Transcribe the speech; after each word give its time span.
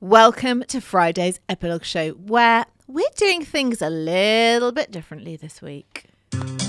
Welcome 0.00 0.62
to 0.68 0.82
Friday's 0.82 1.40
epilogue 1.48 1.84
show, 1.84 2.10
where 2.10 2.66
we're 2.86 3.04
doing 3.16 3.42
things 3.42 3.80
a 3.80 3.88
little 3.88 4.70
bit 4.70 4.90
differently 4.90 5.36
this 5.36 5.62
week. 5.62 6.04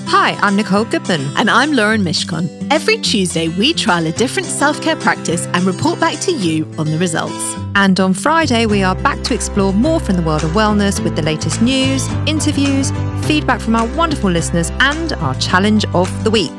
Hi, 0.05 0.31
I'm 0.41 0.55
Nicole 0.55 0.85
Goodman. 0.85 1.19
And 1.35 1.49
I'm 1.49 1.73
Lauren 1.73 2.03
Mishkon. 2.03 2.69
Every 2.71 2.97
Tuesday, 2.99 3.49
we 3.49 3.73
trial 3.73 4.07
a 4.07 4.13
different 4.13 4.47
self 4.47 4.81
care 4.81 4.95
practice 4.95 5.45
and 5.47 5.65
report 5.65 5.99
back 5.99 6.21
to 6.21 6.31
you 6.31 6.63
on 6.77 6.85
the 6.85 6.97
results. 6.97 7.53
And 7.75 7.99
on 7.99 8.13
Friday, 8.13 8.65
we 8.65 8.81
are 8.81 8.95
back 8.95 9.21
to 9.23 9.33
explore 9.33 9.73
more 9.73 9.99
from 9.99 10.15
the 10.15 10.21
world 10.21 10.45
of 10.45 10.51
wellness 10.51 11.03
with 11.03 11.17
the 11.17 11.21
latest 11.21 11.61
news, 11.61 12.07
interviews, 12.27 12.91
feedback 13.27 13.59
from 13.59 13.75
our 13.75 13.93
wonderful 13.97 14.31
listeners, 14.31 14.71
and 14.79 15.11
our 15.11 15.35
challenge 15.35 15.83
of 15.93 16.23
the 16.23 16.31
week. 16.31 16.53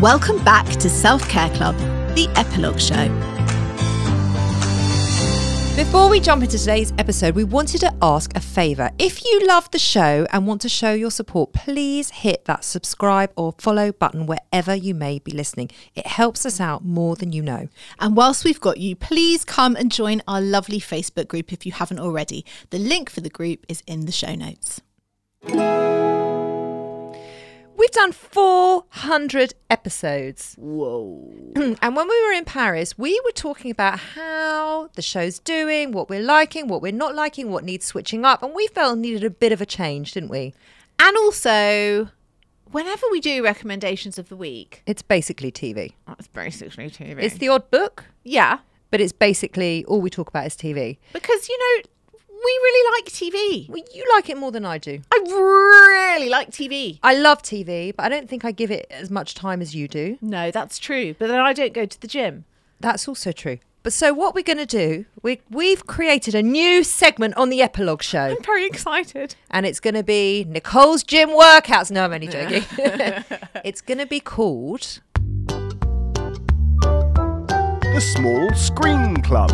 Welcome 0.00 0.42
back 0.42 0.66
to 0.66 0.90
Self 0.90 1.28
Care 1.28 1.50
Club, 1.50 1.76
the 2.16 2.28
epilogue 2.34 2.80
show. 2.80 3.37
Before 5.78 6.10
we 6.10 6.18
jump 6.18 6.42
into 6.42 6.58
today's 6.58 6.92
episode, 6.98 7.36
we 7.36 7.44
wanted 7.44 7.82
to 7.82 7.94
ask 8.02 8.36
a 8.36 8.40
favour. 8.40 8.90
If 8.98 9.24
you 9.24 9.46
love 9.46 9.70
the 9.70 9.78
show 9.78 10.26
and 10.32 10.44
want 10.44 10.60
to 10.62 10.68
show 10.68 10.92
your 10.92 11.12
support, 11.12 11.52
please 11.52 12.10
hit 12.10 12.46
that 12.46 12.64
subscribe 12.64 13.30
or 13.36 13.54
follow 13.58 13.92
button 13.92 14.26
wherever 14.26 14.74
you 14.74 14.92
may 14.92 15.20
be 15.20 15.30
listening. 15.30 15.70
It 15.94 16.04
helps 16.04 16.44
us 16.44 16.60
out 16.60 16.84
more 16.84 17.14
than 17.14 17.30
you 17.30 17.42
know. 17.42 17.68
And 18.00 18.16
whilst 18.16 18.44
we've 18.44 18.58
got 18.58 18.78
you, 18.78 18.96
please 18.96 19.44
come 19.44 19.76
and 19.76 19.92
join 19.92 20.20
our 20.26 20.40
lovely 20.40 20.80
Facebook 20.80 21.28
group 21.28 21.52
if 21.52 21.64
you 21.64 21.70
haven't 21.70 22.00
already. 22.00 22.44
The 22.70 22.80
link 22.80 23.08
for 23.08 23.20
the 23.20 23.30
group 23.30 23.64
is 23.68 23.84
in 23.86 24.06
the 24.06 24.10
show 24.10 24.34
notes. 24.34 24.80
We've 27.78 27.90
done 27.92 28.10
400 28.10 29.54
episodes. 29.70 30.56
Whoa. 30.58 31.30
and 31.80 31.96
when 31.96 32.08
we 32.08 32.26
were 32.26 32.32
in 32.32 32.44
Paris, 32.44 32.98
we 32.98 33.20
were 33.24 33.30
talking 33.30 33.70
about 33.70 34.00
how 34.00 34.88
the 34.94 35.02
show's 35.02 35.38
doing, 35.38 35.92
what 35.92 36.10
we're 36.10 36.20
liking, 36.20 36.66
what 36.66 36.82
we're 36.82 36.90
not 36.90 37.14
liking, 37.14 37.52
what 37.52 37.62
needs 37.62 37.86
switching 37.86 38.24
up. 38.24 38.42
And 38.42 38.52
we 38.52 38.66
felt 38.66 38.98
needed 38.98 39.22
a 39.22 39.30
bit 39.30 39.52
of 39.52 39.60
a 39.60 39.66
change, 39.66 40.10
didn't 40.10 40.28
we? 40.28 40.54
And 40.98 41.16
also, 41.18 42.08
whenever 42.72 43.06
we 43.12 43.20
do 43.20 43.44
recommendations 43.44 44.18
of 44.18 44.28
the 44.28 44.36
week, 44.36 44.82
It's 44.84 45.02
basically 45.02 45.52
TV. 45.52 45.92
that's 46.08 46.26
oh, 46.26 46.30
basically 46.34 46.90
TV. 46.90 47.22
It's 47.22 47.38
the 47.38 47.46
odd 47.48 47.70
book, 47.70 48.06
yeah, 48.24 48.58
but 48.90 49.00
it's 49.00 49.12
basically 49.12 49.84
all 49.84 50.00
we 50.00 50.10
talk 50.10 50.28
about 50.28 50.46
is 50.46 50.56
TV. 50.56 50.98
because, 51.12 51.48
you 51.48 51.56
know, 51.56 51.88
really 52.42 52.90
like 52.96 53.10
TV. 53.12 53.68
Well, 53.68 53.82
you 53.94 54.04
like 54.14 54.28
it 54.30 54.36
more 54.36 54.52
than 54.52 54.64
I 54.64 54.78
do. 54.78 55.00
I 55.12 55.18
really 55.26 56.28
like 56.28 56.50
TV. 56.50 56.98
I 57.02 57.14
love 57.14 57.42
TV, 57.42 57.94
but 57.94 58.04
I 58.04 58.08
don't 58.08 58.28
think 58.28 58.44
I 58.44 58.52
give 58.52 58.70
it 58.70 58.86
as 58.90 59.10
much 59.10 59.34
time 59.34 59.60
as 59.60 59.74
you 59.74 59.88
do. 59.88 60.18
No, 60.20 60.50
that's 60.50 60.78
true. 60.78 61.14
But 61.18 61.28
then 61.28 61.40
I 61.40 61.52
don't 61.52 61.72
go 61.72 61.86
to 61.86 62.00
the 62.00 62.08
gym. 62.08 62.44
That's 62.80 63.08
also 63.08 63.32
true. 63.32 63.58
But 63.82 63.92
so 63.92 64.12
what 64.12 64.34
we're 64.34 64.42
going 64.42 64.58
to 64.58 64.66
do, 64.66 65.06
we, 65.22 65.40
we've 65.50 65.86
created 65.86 66.34
a 66.34 66.42
new 66.42 66.82
segment 66.84 67.36
on 67.36 67.48
the 67.48 67.62
epilogue 67.62 68.02
show. 68.02 68.24
I'm 68.36 68.42
very 68.42 68.66
excited. 68.66 69.34
and 69.50 69.64
it's 69.64 69.80
going 69.80 69.94
to 69.94 70.02
be 70.02 70.44
Nicole's 70.48 71.02
gym 71.02 71.30
workouts. 71.30 71.90
No, 71.90 72.04
I'm 72.04 72.12
only 72.12 72.26
joking. 72.26 72.64
it's 73.64 73.80
going 73.80 73.98
to 73.98 74.06
be 74.06 74.20
called 74.20 75.00
The 77.82 78.00
Small 78.14 78.52
Screen 78.54 79.22
Club. 79.22 79.50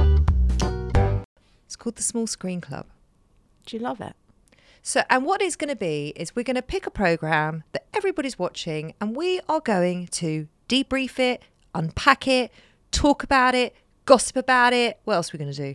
It's 1.75 1.83
called 1.83 1.97
the 1.97 2.05
Small 2.05 2.29
Screen 2.29 2.61
Club. 2.61 2.87
Do 3.67 3.77
you 3.77 3.83
love 3.83 4.01
it? 4.01 4.15
So, 4.81 5.03
and 5.11 5.25
what 5.25 5.43
it's 5.43 5.57
going 5.57 5.71
to 5.71 5.77
be 5.77 6.13
is 6.15 6.37
we're 6.37 6.45
going 6.45 6.55
to 6.55 6.63
pick 6.63 6.87
a 6.87 6.91
program 6.91 7.65
that 7.73 7.87
everybody's 7.93 8.39
watching, 8.39 8.95
and 9.01 9.17
we 9.17 9.41
are 9.49 9.59
going 9.59 10.07
to 10.09 10.47
debrief 10.69 11.19
it, 11.19 11.43
unpack 11.75 12.29
it, 12.29 12.53
talk 12.93 13.25
about 13.25 13.57
it, 13.57 13.75
gossip 14.05 14.37
about 14.37 14.73
it. 14.73 15.01
What 15.03 15.15
else 15.15 15.31
are 15.31 15.37
we 15.37 15.43
going 15.43 15.53
to 15.53 15.75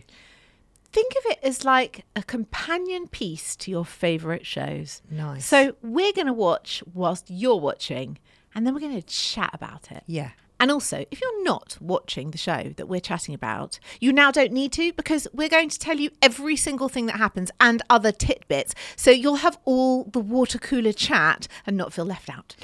Think 0.90 1.12
of 1.18 1.32
it 1.32 1.38
as 1.42 1.66
like 1.66 2.06
a 2.16 2.22
companion 2.22 3.06
piece 3.06 3.54
to 3.56 3.70
your 3.70 3.84
favourite 3.84 4.46
shows. 4.46 5.02
Nice. 5.10 5.44
So 5.44 5.76
we're 5.82 6.14
going 6.14 6.28
to 6.28 6.32
watch 6.32 6.82
whilst 6.94 7.28
you're 7.28 7.60
watching, 7.60 8.16
and 8.54 8.66
then 8.66 8.72
we're 8.72 8.80
going 8.80 8.98
to 8.98 9.06
chat 9.06 9.50
about 9.52 9.92
it. 9.92 10.02
Yeah. 10.06 10.30
And 10.60 10.70
also, 10.70 11.06
if 11.10 11.20
you're 11.22 11.42
not 11.42 11.78
watching 11.80 12.30
the 12.30 12.38
show 12.38 12.74
that 12.76 12.86
we're 12.86 13.00
chatting 13.00 13.34
about, 13.34 13.80
you 13.98 14.12
now 14.12 14.30
don't 14.30 14.52
need 14.52 14.72
to 14.72 14.92
because 14.92 15.26
we're 15.32 15.48
going 15.48 15.70
to 15.70 15.78
tell 15.78 15.98
you 15.98 16.10
every 16.20 16.54
single 16.54 16.90
thing 16.90 17.06
that 17.06 17.16
happens 17.16 17.50
and 17.58 17.80
other 17.88 18.12
tidbits. 18.12 18.74
So 18.94 19.10
you'll 19.10 19.36
have 19.36 19.58
all 19.64 20.04
the 20.04 20.20
water 20.20 20.58
cooler 20.58 20.92
chat 20.92 21.48
and 21.66 21.78
not 21.78 21.94
feel 21.94 22.04
left 22.04 22.28
out. 22.28 22.54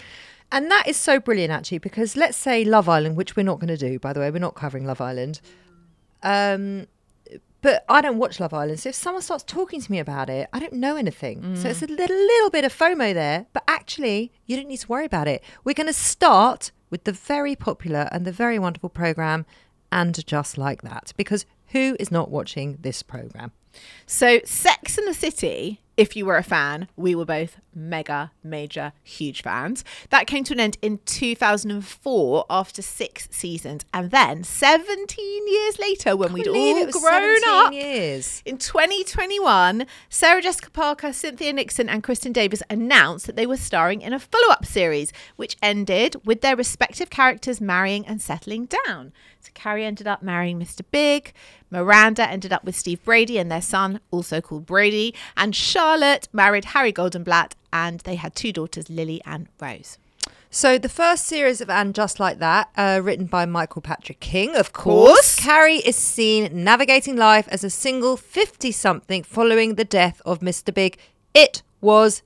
And 0.53 0.71
that 0.71 0.87
is 0.87 0.97
so 0.97 1.19
brilliant, 1.19 1.51
actually, 1.51 1.79
because 1.79 2.17
let's 2.17 2.37
say 2.37 2.65
Love 2.65 2.89
Island, 2.89 3.17
which 3.17 3.35
we're 3.35 3.43
not 3.43 3.59
going 3.59 3.75
to 3.75 3.77
do, 3.77 3.99
by 3.99 4.13
the 4.13 4.21
way, 4.21 4.31
we're 4.31 4.39
not 4.39 4.55
covering 4.55 4.85
Love 4.85 5.01
Island. 5.01 5.41
Um, 6.23 6.87
but 7.63 7.85
I 7.89 8.01
don't 8.01 8.19
watch 8.19 8.39
Love 8.39 8.55
Island, 8.55 8.79
so 8.79 8.91
if 8.91 8.95
someone 8.95 9.23
starts 9.23 9.43
talking 9.43 9.81
to 9.81 9.91
me 9.91 9.99
about 9.99 10.31
it, 10.31 10.49
I 10.53 10.61
don't 10.61 10.75
know 10.75 10.95
anything. 10.95 11.57
So 11.57 11.69
it's 11.69 11.83
a 11.83 11.87
little, 11.87 12.17
little 12.17 12.51
bit 12.51 12.65
of 12.65 12.73
FOMO 12.73 13.13
there, 13.13 13.47
but 13.53 13.65
actually, 13.67 14.31
you 14.45 14.57
don't 14.57 14.69
need 14.69 14.77
to 14.77 14.87
worry 14.87 15.05
about 15.05 15.27
it. 15.27 15.43
We're 15.65 15.75
going 15.75 15.89
to 15.89 15.93
start 15.93 16.71
with 16.91 17.05
the 17.05 17.13
very 17.13 17.57
popular 17.57 18.09
and 18.13 18.25
the 18.25 18.33
very 18.33 18.59
wonderful 18.59 18.89
program, 18.89 19.47
and 19.93 20.27
just 20.27 20.59
like 20.59 20.83
that, 20.83 21.13
because 21.17 21.47
who 21.69 21.97
is 21.99 22.11
not 22.11 22.31
watching 22.31 22.79
this 22.81 23.03
program? 23.03 23.53
So, 24.07 24.41
Sex 24.45 24.99
in 24.99 25.05
the 25.05 25.15
City, 25.15 25.81
if 25.97 26.17
you 26.17 26.27
were 26.27 26.37
a 26.37 26.43
fan, 26.43 26.89
we 26.97 27.15
were 27.15 27.25
both 27.25 27.59
mega, 27.77 28.33
major, 28.43 28.93
huge 29.05 29.43
fans. 29.43 29.85
That 30.11 30.27
came 30.27 30.43
to 30.45 30.55
an 30.55 30.61
end 30.61 30.79
in 30.83 30.99
2004 31.05 32.47
after 32.49 32.83
six 32.83 33.29
seasons. 33.31 33.85
And 33.93 34.11
then 34.11 34.43
17 34.43 35.49
years 35.49 35.79
later, 35.79 36.17
when 36.17 36.33
we'd 36.33 36.49
all 36.49 36.91
grown 36.91 37.41
17 37.41 37.45
up, 37.47 37.73
years. 37.73 38.43
in 38.45 38.59
2021, 38.59 39.87
Sarah 40.09 40.43
Jessica 40.43 40.71
Parker, 40.71 41.13
Cynthia 41.13 41.53
Nixon, 41.53 41.89
and 41.89 42.03
Kristin 42.03 42.33
Davis 42.33 42.63
announced 42.71 43.27
that 43.27 43.37
they 43.37 43.47
were 43.47 43.57
starring 43.57 44.01
in 44.01 44.13
a 44.13 44.19
follow 44.19 44.51
up 44.51 44.65
series, 44.65 45.13
which 45.37 45.57
ended 45.63 46.17
with 46.25 46.41
their 46.41 46.57
respective 46.57 47.11
characters 47.11 47.61
marrying 47.61 48.07
and 48.07 48.21
settling 48.21 48.67
down. 48.87 49.13
So 49.41 49.51
Carrie 49.55 49.85
ended 49.85 50.09
up 50.09 50.23
marrying 50.23 50.59
Mr. 50.59 50.81
Big, 50.91 51.33
Miranda 51.71 52.29
ended 52.29 52.53
up 52.53 52.65
with 52.65 52.77
Steve 52.77 53.03
Brady 53.05 53.39
and 53.39 53.51
their 53.51 53.63
son, 53.63 54.01
also 54.11 54.41
called 54.41 54.67
Brady, 54.67 55.15
and 55.37 55.55
Charlotte 55.55 56.29
married 56.33 56.67
Harry 56.67 56.93
Goldenblatt, 56.93 57.53
and 57.73 58.01
they 58.01 58.15
had 58.17 58.35
two 58.35 58.53
daughters, 58.53 58.89
Lily 58.91 59.21
and 59.25 59.49
Rose. 59.61 59.99
So 60.51 60.79
the 60.79 60.89
first 60.89 61.27
series 61.27 61.61
of 61.61 61.69
And 61.69 61.95
Just 61.95 62.19
Like 62.19 62.39
That, 62.39 62.71
uh, 62.77 63.01
written 63.03 63.27
by 63.27 63.45
Michael 63.47 63.83
Patrick 63.83 64.21
King, 64.21 64.55
of 64.57 64.73
course. 64.73 65.09
course. 65.11 65.37
Carrie 65.37 65.77
is 65.79 65.97
seen 65.97 66.65
navigating 66.65 67.17
life 67.17 67.47
as 67.49 67.63
a 67.65 67.71
single 67.71 68.17
50-something 68.17 69.25
following 69.25 69.75
the 69.75 69.85
death 69.85 70.23
of 70.25 70.41
Mr. 70.41 70.73
Big. 70.73 70.99
It 71.35 71.63
was 71.81 72.23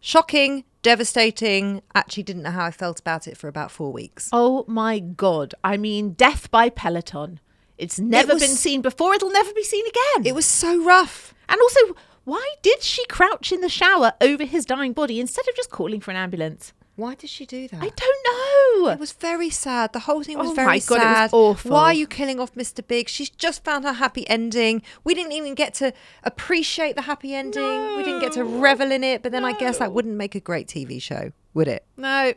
shocking, 0.00 0.64
devastating. 0.82 1.82
Actually 1.94 2.22
didn't 2.22 2.42
know 2.44 2.50
how 2.52 2.64
I 2.64 2.70
felt 2.70 3.00
about 3.00 3.26
it 3.28 3.36
for 3.36 3.48
about 3.48 3.70
four 3.70 3.92
weeks. 3.92 4.30
Oh 4.32 4.64
my 4.66 4.98
God. 4.98 5.54
I 5.62 5.76
mean, 5.76 6.12
death 6.12 6.50
by 6.50 6.70
Peloton. 6.70 7.40
It's 7.76 7.98
never 7.98 8.34
was- 8.34 8.42
been 8.42 8.54
seen 8.56 8.80
before, 8.82 9.14
it'll 9.14 9.30
never 9.30 9.52
be 9.52 9.64
seen 9.64 9.84
again. 9.86 10.26
It 10.26 10.34
was 10.34 10.46
so 10.46 10.82
rough. 10.82 11.34
And 11.48 11.60
also, 11.60 11.96
why 12.24 12.54
did 12.62 12.82
she 12.82 13.04
crouch 13.06 13.52
in 13.52 13.60
the 13.60 13.68
shower 13.68 14.12
over 14.20 14.44
his 14.44 14.64
dying 14.64 14.92
body 14.92 15.20
instead 15.20 15.46
of 15.48 15.54
just 15.56 15.70
calling 15.70 16.00
for 16.00 16.10
an 16.10 16.16
ambulance? 16.16 16.72
Why 16.96 17.16
did 17.16 17.28
she 17.28 17.44
do 17.44 17.66
that? 17.66 17.82
I 17.82 17.88
don't 17.88 18.82
know. 18.84 18.90
It 18.90 19.00
was 19.00 19.10
very 19.12 19.50
sad. 19.50 19.92
The 19.92 19.98
whole 20.00 20.22
thing 20.22 20.38
was 20.38 20.50
Oh 20.50 20.54
very 20.54 20.66
my 20.68 20.78
God, 20.78 20.94
it 20.94 21.04
was 21.04 21.16
sad. 21.16 21.30
awful. 21.32 21.70
Why 21.72 21.84
are 21.86 21.92
you 21.94 22.06
killing 22.06 22.38
off 22.38 22.54
Mr. 22.54 22.86
Big? 22.86 23.08
She's 23.08 23.28
just 23.30 23.64
found 23.64 23.84
her 23.84 23.94
happy 23.94 24.28
ending. 24.30 24.80
We 25.02 25.12
didn't 25.14 25.32
even 25.32 25.56
get 25.56 25.74
to 25.74 25.92
appreciate 26.22 26.94
the 26.94 27.02
happy 27.02 27.34
ending. 27.34 27.96
We 27.96 28.04
didn't 28.04 28.20
get 28.20 28.32
to 28.34 28.44
revel 28.44 28.92
in 28.92 29.02
it. 29.02 29.24
But 29.24 29.32
then 29.32 29.44
I 29.44 29.54
guess 29.54 29.78
that 29.78 29.92
wouldn't 29.92 30.14
make 30.16 30.36
a 30.36 30.40
great 30.40 30.68
TV 30.68 31.02
show, 31.02 31.32
would 31.52 31.66
it? 31.66 31.84
no, 31.96 32.32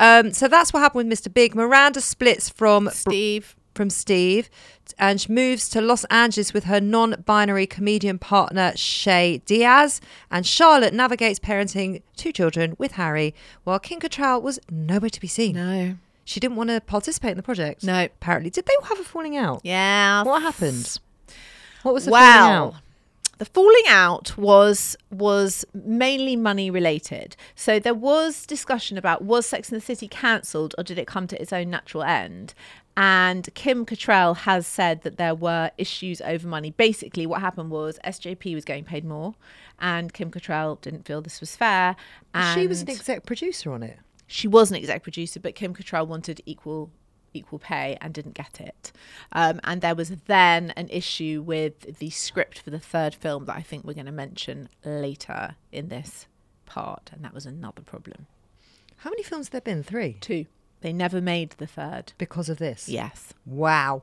Um, 0.00 0.32
so 0.32 0.48
that's 0.48 0.72
what 0.72 0.80
happened 0.80 1.08
with 1.08 1.18
Mr. 1.20 1.32
Big. 1.32 1.54
Miranda 1.54 2.00
splits 2.00 2.48
from 2.50 2.88
Steve. 2.92 3.54
From 3.78 3.90
Steve 3.90 4.50
and 4.98 5.20
she 5.20 5.32
moves 5.32 5.68
to 5.68 5.80
Los 5.80 6.02
Angeles 6.06 6.52
with 6.52 6.64
her 6.64 6.80
non-binary 6.80 7.68
comedian 7.68 8.18
partner 8.18 8.72
Che 8.74 9.40
Diaz. 9.46 10.00
And 10.32 10.44
Charlotte 10.44 10.92
navigates 10.92 11.38
parenting 11.38 12.02
two 12.16 12.32
children 12.32 12.74
with 12.76 12.92
Harry, 12.92 13.36
while 13.62 13.78
Kim 13.78 14.00
Cattrall 14.00 14.42
was 14.42 14.58
nowhere 14.68 15.10
to 15.10 15.20
be 15.20 15.28
seen. 15.28 15.54
No. 15.54 15.94
She 16.24 16.40
didn't 16.40 16.56
want 16.56 16.70
to 16.70 16.80
participate 16.80 17.30
in 17.30 17.36
the 17.36 17.42
project. 17.44 17.84
No. 17.84 18.06
Apparently. 18.06 18.50
Did 18.50 18.66
they 18.66 18.74
all 18.80 18.86
have 18.86 18.98
a 18.98 19.04
falling 19.04 19.36
out? 19.36 19.60
Yeah. 19.62 20.24
What 20.24 20.42
happened? 20.42 20.98
What 21.84 21.94
was 21.94 22.04
the 22.06 22.10
falling 22.10 22.24
out? 22.24 22.74
the 23.38 23.44
falling 23.44 23.84
out 23.86 24.36
was 24.36 24.96
was 25.10 25.64
mainly 25.72 26.36
money 26.36 26.70
related. 26.70 27.36
So 27.54 27.78
there 27.78 27.94
was 27.94 28.44
discussion 28.44 28.98
about 28.98 29.22
was 29.22 29.46
Sex 29.46 29.70
and 29.70 29.80
the 29.80 29.84
City 29.84 30.08
cancelled 30.08 30.74
or 30.76 30.84
did 30.84 30.98
it 30.98 31.06
come 31.06 31.26
to 31.28 31.40
its 31.40 31.52
own 31.52 31.70
natural 31.70 32.02
end? 32.02 32.52
And 33.00 33.48
Kim 33.54 33.86
Cattrall 33.86 34.36
has 34.38 34.66
said 34.66 35.02
that 35.02 35.18
there 35.18 35.34
were 35.34 35.70
issues 35.78 36.20
over 36.20 36.48
money. 36.48 36.72
Basically, 36.72 37.26
what 37.26 37.40
happened 37.40 37.70
was 37.70 37.96
SJP 38.04 38.56
was 38.56 38.64
getting 38.64 38.82
paid 38.82 39.04
more, 39.04 39.36
and 39.78 40.12
Kim 40.12 40.32
Cattrall 40.32 40.80
didn't 40.80 41.06
feel 41.06 41.20
this 41.22 41.38
was 41.38 41.54
fair. 41.54 41.94
And 42.34 42.60
She 42.60 42.66
was 42.66 42.82
an 42.82 42.90
exec 42.90 43.24
producer 43.24 43.70
on 43.70 43.84
it. 43.84 44.00
she 44.26 44.48
was 44.48 44.70
an 44.72 44.76
exec 44.76 45.04
producer, 45.04 45.38
but 45.38 45.54
Kim 45.54 45.74
Cattrall 45.76 46.08
wanted 46.08 46.42
equal 46.44 46.90
equal 47.34 47.60
pay 47.60 47.96
and 48.00 48.12
didn't 48.12 48.34
get 48.34 48.60
it. 48.60 48.90
Um, 49.30 49.60
and 49.62 49.80
there 49.80 49.94
was 49.94 50.08
then 50.26 50.72
an 50.76 50.88
issue 50.88 51.40
with 51.46 51.98
the 52.00 52.10
script 52.10 52.58
for 52.58 52.70
the 52.70 52.80
third 52.80 53.14
film 53.14 53.44
that 53.44 53.54
I 53.54 53.62
think 53.62 53.84
we're 53.84 53.92
going 53.94 54.06
to 54.06 54.12
mention 54.12 54.68
later 54.84 55.54
in 55.70 55.86
this 55.88 56.26
part, 56.66 57.10
and 57.12 57.22
that 57.24 57.32
was 57.32 57.46
another 57.46 57.82
problem. 57.82 58.26
How 58.96 59.10
many 59.10 59.22
films 59.22 59.46
have 59.46 59.52
there 59.52 59.60
been? 59.60 59.84
Three. 59.84 60.14
Two. 60.20 60.46
They 60.80 60.92
never 60.92 61.20
made 61.20 61.50
the 61.58 61.66
third. 61.66 62.12
Because 62.18 62.48
of 62.48 62.58
this. 62.58 62.88
Yes. 62.88 63.34
Wow. 63.46 64.02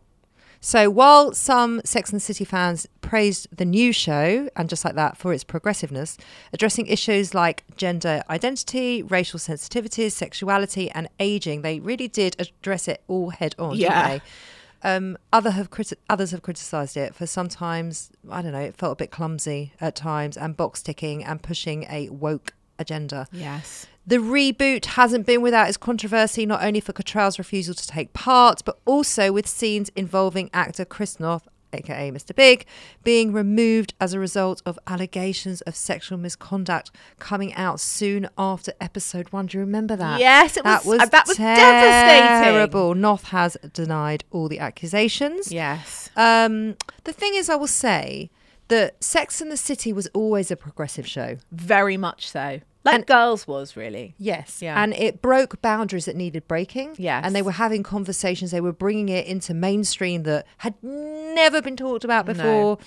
So 0.60 0.90
while 0.90 1.32
some 1.34 1.80
Sex 1.86 2.10
and 2.10 2.20
the 2.20 2.24
City 2.24 2.44
fans 2.44 2.88
praised 3.02 3.48
the 3.56 3.66
new 3.66 3.94
show 3.94 4.50
and 4.56 4.68
just 4.68 4.84
like 4.84 4.96
that 4.96 5.16
for 5.16 5.32
its 5.32 5.44
progressiveness, 5.44 6.18
addressing 6.54 6.88
issues 6.88 7.36
like 7.36 7.64
gender 7.78 8.24
identity, 8.32 9.04
racial 9.04 9.38
sensitivities, 9.40 10.14
sexuality, 10.14 10.90
and 10.90 11.08
aging, 11.20 11.62
they 11.62 11.80
really 11.80 12.08
did 12.08 12.36
address 12.40 12.88
it 12.88 13.04
all 13.08 13.30
head 13.30 13.54
on. 13.60 13.76
Yeah. 13.78 13.90
Didn't 14.08 14.24
they? 14.24 14.90
Um, 14.90 15.18
other 15.32 15.52
have 15.52 15.70
criti- 15.70 15.98
others 16.10 16.32
have 16.32 16.42
criticised 16.42 16.98
it 16.98 17.16
for 17.16 17.26
sometimes 17.26 18.12
I 18.30 18.42
don't 18.42 18.52
know 18.52 18.60
it 18.60 18.76
felt 18.76 18.94
a 18.94 18.96
bit 18.96 19.12
clumsy 19.12 19.74
at 19.82 19.96
times 19.96 20.38
and 20.38 20.56
box 20.56 20.82
ticking 20.84 21.24
and 21.24 21.42
pushing 21.42 21.86
a 21.90 22.10
woke 22.10 22.54
agenda. 22.78 23.28
Yes. 23.32 23.88
The 24.08 24.18
reboot 24.18 24.86
hasn't 24.86 25.26
been 25.26 25.42
without 25.42 25.68
its 25.68 25.78
controversy, 25.78 26.46
not 26.46 26.64
only 26.64 26.80
for 26.80 26.94
Cattrall's 26.94 27.40
refusal 27.40 27.74
to 27.74 27.88
take 27.88 28.14
part, 28.14 28.62
but 28.64 28.78
also 28.86 29.32
with 29.32 29.48
scenes 29.48 29.90
involving 29.96 30.50
actor 30.54 30.86
Chris 30.86 31.20
Noth, 31.20 31.48
aka 31.74 32.12
Mr. 32.12 32.36
Big, 32.36 32.66
being 33.04 33.34
removed 33.34 33.96
as 34.00 34.14
a 34.14 34.20
result 34.20 34.62
of 34.66 34.78
allegations 34.86 35.62
of 35.62 35.76
sexual 35.76 36.20
misconduct 36.20 36.92
coming 37.18 37.54
out 37.56 37.80
soon 37.80 38.30
after 38.38 38.74
episode 38.80 39.34
one. 39.34 39.48
Do 39.48 39.58
you 39.58 39.62
remember 39.64 39.96
that? 39.96 40.20
Yes, 40.20 40.56
it 40.56 40.64
was- 40.64 40.86
uh, 41.02 41.06
that 41.08 41.28
was 41.28 41.38
devastating. 41.38 42.44
Terrible. 42.54 42.94
Noth 42.94 43.24
has 43.30 43.58
denied 43.74 44.24
all 44.32 44.48
the 44.48 44.60
accusations. 44.60 45.52
Yes. 45.52 46.12
Um, 46.16 46.76
the 47.06 47.12
thing 47.14 47.34
is, 47.34 47.50
I 47.50 47.56
will 47.56 47.66
say 47.68 48.30
that 48.68 49.04
Sex 49.04 49.42
and 49.42 49.52
the 49.52 49.58
City 49.58 49.92
was 49.92 50.08
always 50.14 50.52
a 50.52 50.56
progressive 50.56 51.08
show. 51.08 51.38
Very 51.52 51.98
much 51.98 52.30
so. 52.30 52.62
Like 52.86 52.96
And- 52.96 53.06
Girls 53.08 53.48
was 53.48 53.76
really. 53.76 54.14
Yes. 54.18 54.62
Yeah. 54.62 54.82
And 54.82 54.94
it 54.94 55.22
broke 55.22 55.62
boundaries 55.62 56.06
that 56.06 56.16
needed 56.16 56.48
breaking. 56.48 56.96
Yes. 56.98 57.24
And 57.26 57.36
they 57.36 57.42
were 57.42 57.52
having 57.52 57.82
conversations, 57.84 58.52
they 58.52 58.62
were 58.62 58.72
bringing 58.72 59.10
it 59.10 59.26
into 59.26 59.54
mainstream 59.56 60.24
that 60.24 60.46
had 60.60 60.76
never 60.84 61.62
been 61.62 61.76
talked 61.76 62.04
about 62.04 62.26
before. 62.28 62.78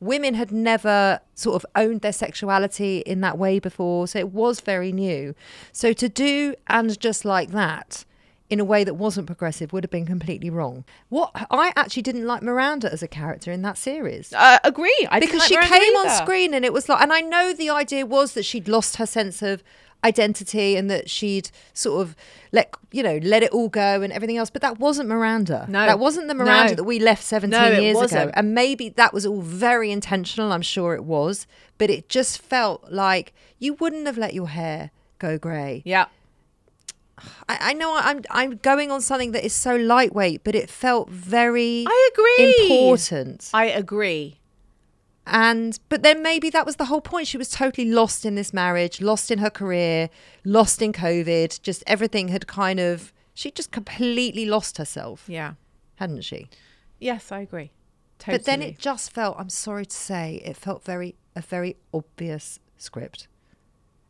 Women 0.00 0.34
had 0.34 0.52
never 0.52 1.20
sort 1.34 1.56
of 1.56 1.66
owned 1.74 2.02
their 2.02 2.12
sexuality 2.12 2.98
in 2.98 3.20
that 3.22 3.36
way 3.36 3.58
before. 3.58 4.06
So 4.06 4.20
it 4.20 4.30
was 4.32 4.60
very 4.60 4.92
new. 4.92 5.34
So 5.72 5.92
to 5.92 6.08
do 6.08 6.54
and 6.68 6.96
just 7.00 7.24
like 7.24 7.50
that 7.50 8.04
in 8.50 8.60
a 8.60 8.64
way 8.64 8.82
that 8.82 8.94
wasn't 8.94 9.26
progressive 9.26 9.72
would 9.72 9.84
have 9.84 9.90
been 9.90 10.06
completely 10.06 10.48
wrong. 10.48 10.84
What 11.10 11.30
I 11.50 11.72
actually 11.76 12.02
didn't 12.02 12.26
like 12.26 12.42
Miranda 12.42 12.90
as 12.92 13.02
a 13.02 13.08
character 13.08 13.52
in 13.52 13.60
that 13.62 13.76
series 13.76 14.32
Uh, 14.32 14.58
agree. 14.64 15.06
I 15.10 15.20
didn't 15.20 15.32
because 15.32 15.40
like 15.40 15.48
she 15.48 15.54
Miranda 15.56 15.78
came 15.78 15.96
on 15.96 16.08
screen 16.10 16.54
and 16.54 16.64
it 16.64 16.72
was 16.72 16.88
like 16.88 17.02
and 17.02 17.12
i 17.12 17.20
know 17.20 17.52
the 17.52 17.68
idea 17.68 18.06
was 18.06 18.32
that 18.32 18.44
she'd 18.44 18.66
lost 18.66 18.96
her 18.96 19.04
sense 19.06 19.42
of 19.42 19.62
identity 20.04 20.76
and 20.76 20.88
that 20.90 21.10
she'd 21.10 21.50
sort 21.74 22.00
of 22.00 22.16
let 22.52 22.72
you 22.92 23.02
know 23.02 23.18
let 23.22 23.42
it 23.42 23.50
all 23.50 23.68
go 23.68 24.00
and 24.00 24.12
everything 24.12 24.36
else 24.36 24.48
but 24.48 24.62
that 24.62 24.78
wasn't 24.78 25.08
miranda 25.08 25.66
No. 25.68 25.84
that 25.86 25.98
wasn't 25.98 26.28
the 26.28 26.34
miranda 26.34 26.70
No. 26.70 26.74
that 26.76 26.84
we 26.84 26.98
left 26.98 27.24
17 27.24 27.50
No, 27.60 27.78
years 27.78 28.00
ago 28.12 28.30
and 28.34 28.54
maybe 28.54 28.88
that 28.90 29.12
was 29.12 29.26
all 29.26 29.40
very 29.42 29.90
intentional 29.90 30.52
i'm 30.52 30.62
sure 30.62 30.94
it 30.94 31.04
was 31.04 31.46
but 31.78 31.90
it 31.90 32.08
just 32.08 32.40
felt 32.40 32.90
like 32.90 33.34
you 33.58 33.74
wouldn't 33.74 34.06
have 34.06 34.16
let 34.16 34.34
your 34.34 34.48
hair 34.48 34.90
go 35.18 35.36
grey 35.36 35.82
Yeah. 35.84 36.06
I, 37.48 37.58
I 37.70 37.72
know 37.72 37.96
I'm 37.96 38.22
I'm 38.30 38.56
going 38.56 38.90
on 38.90 39.00
something 39.00 39.32
that 39.32 39.44
is 39.44 39.52
so 39.52 39.76
lightweight, 39.76 40.44
but 40.44 40.54
it 40.54 40.68
felt 40.70 41.08
very 41.10 41.84
I 41.86 42.10
agree. 42.12 42.68
important. 42.70 43.50
I 43.52 43.66
agree. 43.66 44.38
And 45.26 45.78
but 45.90 46.02
then 46.02 46.22
maybe 46.22 46.48
that 46.50 46.64
was 46.64 46.76
the 46.76 46.86
whole 46.86 47.02
point. 47.02 47.26
She 47.26 47.36
was 47.36 47.50
totally 47.50 47.90
lost 47.90 48.24
in 48.24 48.34
this 48.34 48.52
marriage, 48.54 49.00
lost 49.02 49.30
in 49.30 49.38
her 49.38 49.50
career, 49.50 50.08
lost 50.44 50.80
in 50.80 50.92
COVID. 50.92 51.60
Just 51.60 51.84
everything 51.86 52.28
had 52.28 52.46
kind 52.46 52.80
of 52.80 53.12
she 53.34 53.50
just 53.50 53.70
completely 53.70 54.46
lost 54.46 54.78
herself, 54.78 55.24
Yeah. 55.28 55.54
hadn't 55.96 56.22
she? 56.24 56.48
Yes, 56.98 57.30
I 57.30 57.40
agree. 57.40 57.70
Totally. 58.18 58.38
But 58.38 58.46
then 58.46 58.62
it 58.62 58.78
just 58.80 59.12
felt, 59.12 59.36
I'm 59.38 59.48
sorry 59.48 59.86
to 59.86 59.94
say, 59.96 60.42
it 60.44 60.56
felt 60.56 60.82
very 60.82 61.14
a 61.36 61.40
very 61.40 61.76
obvious 61.94 62.58
script. 62.78 63.28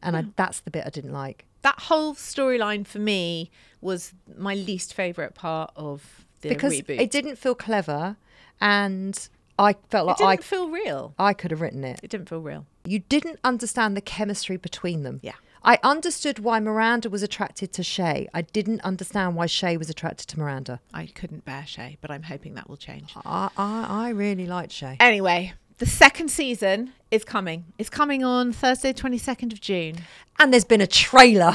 And 0.02 0.16
I, 0.16 0.24
that's 0.36 0.60
the 0.60 0.70
bit 0.70 0.84
I 0.86 0.90
didn't 0.90 1.12
like. 1.12 1.44
That 1.68 1.80
whole 1.80 2.14
storyline 2.14 2.86
for 2.86 2.98
me 2.98 3.50
was 3.82 4.14
my 4.38 4.54
least 4.54 4.94
favorite 4.94 5.34
part 5.34 5.70
of 5.76 6.24
the 6.40 6.48
because 6.48 6.72
reboot. 6.72 6.98
it 6.98 7.10
didn't 7.10 7.36
feel 7.36 7.54
clever 7.54 8.16
and 8.58 9.28
I 9.58 9.74
felt 9.90 10.04
It 10.06 10.08
like 10.08 10.16
didn't 10.16 10.30
I 10.30 10.36
feel 10.56 10.70
real. 10.70 11.14
I 11.18 11.34
could 11.34 11.50
have 11.50 11.60
written 11.60 11.84
it. 11.84 12.00
It 12.02 12.08
didn't 12.08 12.26
feel 12.30 12.40
real. 12.40 12.64
You 12.86 13.00
didn't 13.00 13.38
understand 13.44 13.98
the 13.98 14.00
chemistry 14.00 14.56
between 14.56 15.02
them. 15.02 15.20
Yeah. 15.22 15.34
I 15.62 15.78
understood 15.82 16.38
why 16.38 16.58
Miranda 16.58 17.10
was 17.10 17.22
attracted 17.22 17.74
to 17.74 17.84
Che. 17.84 18.28
I 18.32 18.40
didn't 18.40 18.80
understand 18.80 19.36
why 19.36 19.46
Che 19.46 19.76
was 19.76 19.90
attracted 19.90 20.26
to 20.28 20.38
Miranda. 20.38 20.80
I 20.94 21.04
couldn't 21.04 21.44
bear 21.44 21.64
Che, 21.66 21.98
but 22.00 22.10
I'm 22.10 22.22
hoping 22.22 22.54
that 22.54 22.66
will 22.70 22.78
change. 22.78 23.12
I 23.26 23.50
I, 23.58 24.06
I 24.06 24.08
really 24.10 24.46
liked 24.46 24.72
Che. 24.72 24.96
Anyway, 25.00 25.52
the 25.78 25.86
second 25.86 26.30
season 26.30 26.92
is 27.10 27.24
coming. 27.24 27.64
It's 27.78 27.90
coming 27.90 28.24
on 28.24 28.52
Thursday, 28.52 28.92
22nd 28.92 29.52
of 29.52 29.60
June. 29.60 29.96
And 30.38 30.52
there's 30.52 30.64
been 30.64 30.80
a 30.80 30.86
trailer. 30.86 31.54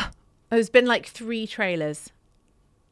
Oh, 0.52 0.56
there's 0.56 0.70
been 0.70 0.86
like 0.86 1.08
three 1.08 1.46
trailers. 1.48 2.10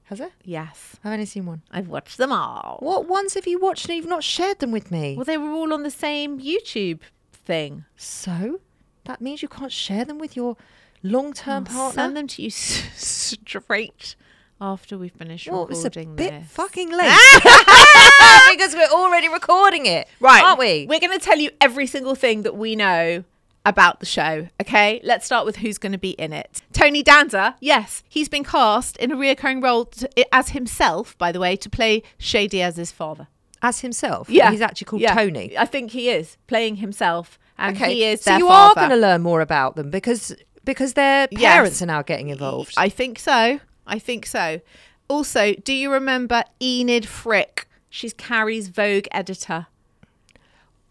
Has 0.05 0.19
there? 0.19 0.31
Yes. 0.43 0.97
I've 1.03 1.13
only 1.13 1.25
seen 1.25 1.45
one. 1.45 1.61
I've 1.71 1.87
watched 1.87 2.17
them 2.17 2.31
all. 2.33 2.77
What 2.81 3.07
ones 3.07 3.35
have 3.35 3.47
you 3.47 3.59
watched 3.59 3.87
and 3.87 3.95
you've 3.95 4.05
not 4.07 4.23
shared 4.23 4.59
them 4.59 4.71
with 4.71 4.91
me? 4.91 5.15
Well, 5.15 5.25
they 5.25 5.37
were 5.37 5.51
all 5.51 5.73
on 5.73 5.83
the 5.83 5.91
same 5.91 6.39
YouTube 6.39 6.99
thing. 7.31 7.85
So 7.95 8.59
that 9.05 9.21
means 9.21 9.41
you 9.41 9.47
can't 9.47 9.71
share 9.71 10.03
them 10.03 10.17
with 10.19 10.35
your 10.35 10.57
long-term 11.01 11.65
I'll 11.69 11.75
partner. 11.75 12.01
Send 12.01 12.17
them 12.17 12.27
to 12.27 12.41
you 12.41 12.47
s- 12.47 12.83
straight 12.95 14.15
after 14.61 14.97
we 14.97 15.09
finish 15.09 15.47
well, 15.47 15.67
it's 15.67 15.79
a 15.81 15.83
recording 15.85 16.15
bit 16.15 16.31
this. 16.31 16.51
fucking 16.51 16.91
late 16.91 17.11
because 18.51 18.73
we're 18.75 18.87
already 18.91 19.27
recording 19.27 19.85
it, 19.87 20.07
Right. 20.19 20.43
Aren't 20.43 20.59
we? 20.59 20.85
We're 20.87 20.99
going 20.99 21.17
to 21.17 21.23
tell 21.23 21.39
you 21.39 21.49
every 21.59 21.87
single 21.87 22.15
thing 22.15 22.43
that 22.43 22.55
we 22.55 22.75
know 22.75 23.23
about 23.65 23.99
the 23.99 24.05
show. 24.05 24.47
Okay. 24.61 25.01
Let's 25.03 25.25
start 25.25 25.45
with 25.45 25.57
who's 25.57 25.77
going 25.77 25.91
to 25.91 25.97
be 25.97 26.11
in 26.11 26.31
it. 26.33 26.61
Tony 26.73 27.03
Danza. 27.03 27.55
Yes, 27.59 28.03
he's 28.09 28.29
been 28.29 28.43
cast 28.43 28.97
in 28.97 29.11
a 29.11 29.15
reoccurring 29.15 29.63
role 29.63 29.85
to, 29.85 30.33
as 30.35 30.49
himself, 30.49 31.17
by 31.17 31.31
the 31.31 31.39
way, 31.39 31.55
to 31.55 31.69
play 31.69 32.03
Che 32.19 32.47
Diaz's 32.47 32.91
father. 32.91 33.27
As 33.63 33.81
himself. 33.81 34.29
Yeah. 34.29 34.49
he's 34.51 34.61
actually 34.61 34.85
called 34.85 35.01
Yeah. 35.01 35.13
Tony. 35.15 35.55
I 35.57 35.65
think 35.65 35.91
he 35.91 36.09
is 36.09 36.37
playing 36.47 36.77
himself, 36.77 37.37
and 37.57 37.77
he 37.77 38.03
is 38.03 38.21
so 38.21 38.35
you 38.37 38.47
father. 38.47 38.79
are 38.79 38.87
going 38.87 38.89
to 38.99 39.07
learn 39.07 39.21
more 39.21 39.41
about 39.41 39.75
them 39.75 39.91
because 39.91 40.35
because 40.63 40.93
their 40.93 41.27
Yes. 41.31 41.53
parents 41.53 41.81
are 41.81 41.85
now 41.87 42.01
getting 42.01 42.29
involved. 42.29 42.73
I 42.77 42.89
think 42.89 43.19
so. 43.19 43.59
I 43.91 43.99
think 43.99 44.25
so. 44.25 44.61
Also, 45.07 45.53
do 45.53 45.73
you 45.73 45.91
remember 45.91 46.43
Enid 46.61 47.05
Frick? 47.07 47.67
She's 47.89 48.13
Carrie's 48.13 48.69
Vogue 48.69 49.07
editor. 49.11 49.67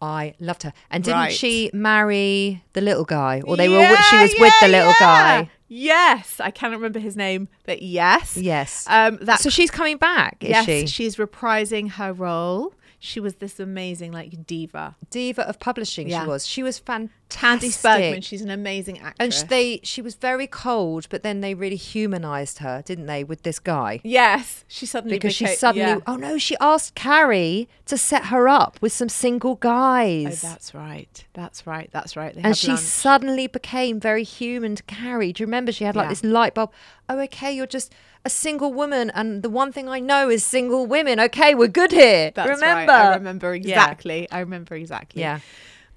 I 0.02 0.34
loved 0.38 0.62
her. 0.62 0.72
And 0.90 1.02
didn't 1.04 1.18
Right. 1.20 1.32
she 1.32 1.70
marry 1.72 2.62
the 2.74 2.80
little 2.80 3.04
guy? 3.04 3.42
Or 3.44 3.56
they 3.56 3.68
were 3.68 3.96
she 4.10 4.18
was 4.18 4.34
with 4.38 4.54
the 4.60 4.68
little 4.68 4.94
yeah. 5.00 5.42
guy. 5.42 5.50
Yes, 5.68 6.40
I 6.40 6.50
cannot 6.50 6.76
remember 6.76 6.98
his 6.98 7.16
name, 7.16 7.48
but 7.64 7.80
yes. 7.82 8.36
Yes. 8.36 8.86
Um, 8.88 9.18
that 9.22 9.40
so 9.40 9.50
she's 9.50 9.70
coming 9.70 9.98
back, 9.98 10.38
is 10.40 10.50
yes, 10.50 10.64
she? 10.64 10.86
she's 10.86 11.16
reprising 11.16 11.92
her 11.92 12.12
role. 12.12 12.74
She 12.98 13.20
was 13.20 13.36
this 13.36 13.60
amazing 13.60 14.12
like 14.12 14.46
diva. 14.46 14.96
Diva 15.10 15.48
of 15.48 15.58
publishing 15.58 16.08
Yeah. 16.08 16.22
she 16.22 16.28
was. 16.28 16.46
She 16.46 16.62
was 16.62 16.78
fantastic. 16.78 17.16
Candice 17.30 17.82
Bergman, 17.82 18.20
she's 18.22 18.42
an 18.42 18.50
amazing 18.50 18.98
actress. 18.98 19.16
and 19.18 19.32
sh- 19.32 19.42
they 19.48 19.80
she 19.82 20.02
was 20.02 20.14
very 20.14 20.46
cold, 20.46 21.06
but 21.10 21.22
then 21.22 21.40
they 21.40 21.54
really 21.54 21.76
humanized 21.76 22.58
her, 22.58 22.82
didn't 22.84 23.06
they, 23.06 23.24
with 23.24 23.42
this 23.42 23.58
guy? 23.58 24.00
yes, 24.04 24.64
she 24.68 24.84
suddenly 24.86 25.16
Because 25.16 25.34
she 25.34 25.46
suddenly 25.46 25.88
yeah. 25.88 25.98
oh 26.06 26.16
no, 26.16 26.36
she 26.38 26.56
asked 26.60 26.94
Carrie 26.94 27.68
to 27.86 27.96
set 27.96 28.26
her 28.26 28.48
up 28.48 28.78
with 28.82 28.92
some 28.92 29.08
single 29.08 29.54
guys. 29.56 30.44
Oh, 30.44 30.48
that's 30.48 30.74
right. 30.74 31.24
That's 31.32 31.66
right. 31.66 31.88
That's 31.92 32.16
right. 32.16 32.34
They 32.34 32.42
and 32.42 32.56
she 32.56 32.68
lunch. 32.68 32.80
suddenly 32.80 33.46
became 33.46 33.98
very 34.00 34.24
human 34.24 34.76
to 34.76 34.82
Carrie. 34.84 35.32
Do 35.32 35.42
you 35.42 35.46
remember 35.46 35.72
she 35.72 35.84
had 35.84 35.96
like 35.96 36.04
Yeah. 36.06 36.10
this 36.10 36.24
light 36.24 36.54
bulb? 36.54 36.72
Oh, 37.08 37.18
okay, 37.20 37.50
you're 37.52 37.66
just 37.66 37.92
a 38.24 38.30
single 38.30 38.72
woman, 38.72 39.10
and 39.14 39.42
the 39.42 39.48
one 39.50 39.72
thing 39.72 39.88
I 39.88 39.98
know 39.98 40.28
is 40.28 40.44
single 40.44 40.86
women. 40.86 41.18
Okay, 41.18 41.54
we're 41.54 41.68
good 41.68 41.90
here. 41.90 42.30
That's 42.34 42.48
remember? 42.50 42.92
right. 42.92 43.12
I 43.12 43.14
remember 43.16 43.54
Yeah. 43.54 43.60
exactly. 43.80 44.30
I 44.30 44.40
remember 44.40 44.74
exactly. 44.76 45.22
Yeah. 45.22 45.40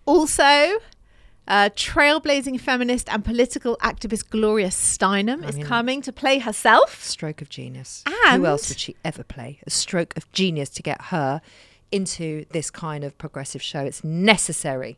Also, 0.06 0.80
uh, 1.48 1.70
trailblazing 1.76 2.60
feminist 2.60 3.10
and 3.10 3.24
political 3.26 3.78
activist 3.78 4.30
Gloria 4.30 4.68
Steinem 4.70 5.48
is 5.48 5.58
coming 5.68 6.02
to 6.02 6.12
play 6.14 6.40
herself. 6.40 7.04
Stroke 7.04 7.42
of 7.42 7.50
genius. 7.50 8.04
And- 8.06 8.42
Who 8.42 8.46
else 8.48 8.70
would 8.70 8.80
she 8.80 8.96
ever 9.04 9.24
play? 9.24 9.60
A 9.66 9.70
stroke 9.70 10.16
of 10.18 10.32
genius 10.32 10.70
to 10.70 10.84
get 10.84 11.02
her 11.06 11.42
into 11.92 12.46
this 12.52 12.72
kind 12.72 13.04
of 13.04 13.18
progressive 13.18 13.62
show. 13.62 13.82
It's 13.82 14.04
necessary. 14.04 14.98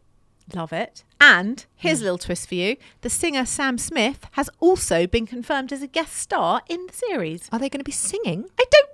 Love 0.54 0.72
it. 0.72 1.04
And 1.20 1.66
here's 1.76 2.02
a 2.02 2.04
little 2.04 2.20
twist 2.20 2.48
for 2.48 2.54
you. 2.56 2.78
The 3.02 3.10
singer 3.10 3.46
Sam 3.46 3.78
Smith 3.80 4.28
has 4.34 4.48
also 4.60 5.08
been 5.08 5.26
confirmed 5.26 5.74
as 5.74 5.82
a 5.82 5.88
guest 5.88 6.14
star 6.16 6.62
in 6.70 6.86
the 6.86 6.94
series. 6.94 7.50
Are 7.52 7.58
they 7.58 7.68
going 7.70 7.80
to 7.80 7.84
be 7.84 7.92
singing? 7.92 8.46
I 8.60 8.64
don't 8.72 8.90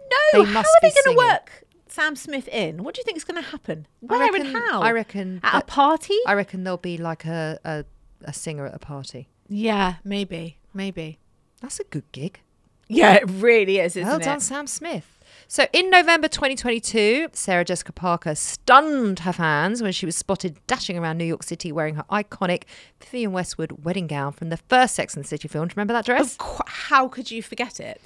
know. 0.45 0.45
They 0.45 0.51
how 0.53 0.59
are 0.61 0.65
they 0.81 0.91
going 0.91 1.17
to 1.17 1.17
work 1.17 1.63
Sam 1.91 2.15
Smith 2.15 2.47
in? 2.47 2.83
What 2.83 2.95
do 2.95 2.99
you 2.99 3.03
think 3.03 3.17
is 3.17 3.23
going 3.23 3.41
to 3.43 3.49
happen? 3.49 3.85
Where 3.99 4.19
reckon- 4.31 4.47
and 4.47 4.55
how? 4.55 4.81
I 4.81 4.91
reckon 4.91 5.39
At 5.43 5.63
a 5.63 5.65
party? 5.65 6.17
I 6.25 6.33
reckon 6.33 6.63
there'll 6.63 6.77
be 6.77 6.97
like 6.97 7.25
a, 7.25 7.59
a, 7.65 7.85
a 8.23 8.33
singer 8.33 8.65
at 8.65 8.73
a 8.73 8.79
party. 8.79 9.27
yeah, 9.49 9.95
maybe. 10.03 10.57
Maybe. 10.73 11.19
That's 11.61 11.79
a 11.81 11.83
good 11.83 12.09
gig. 12.13 12.39
Yeah, 12.87 13.13
it 13.15 13.25
really 13.29 13.77
is, 13.79 13.95
isn't 13.95 14.07
well 14.07 14.17
it? 14.19 14.23
done, 14.23 14.39
Sam 14.39 14.67
Smith. 14.67 15.17
So 15.47 15.65
in 15.73 15.89
November 15.89 16.27
2022, 16.29 17.27
Sarah 17.33 17.65
Jessica 17.65 17.91
Parker 17.91 18.35
stunned 18.35 19.19
her 19.19 19.33
fans 19.33 19.81
when 19.81 19.91
she 19.91 20.05
was 20.05 20.15
spotted 20.15 20.57
dashing 20.67 20.97
around 20.97 21.17
New 21.17 21.25
York 21.25 21.43
City 21.43 21.71
wearing 21.73 21.95
her 21.95 22.05
iconic 22.09 22.63
Vivienne 23.01 23.31
Westwood 23.33 23.83
wedding 23.83 24.07
gown 24.07 24.31
from 24.31 24.49
the 24.49 24.57
first 24.57 24.95
Sex 24.95 25.13
and 25.15 25.23
the 25.25 25.27
City 25.27 25.47
film. 25.49 25.67
Do 25.67 25.71
you 25.73 25.75
remember 25.75 25.93
that 25.93 26.05
dress? 26.05 26.33
Of 26.33 26.37
cou- 26.37 26.63
how 26.67 27.07
could 27.09 27.31
you 27.31 27.41
forget 27.43 27.79
it? 27.81 28.01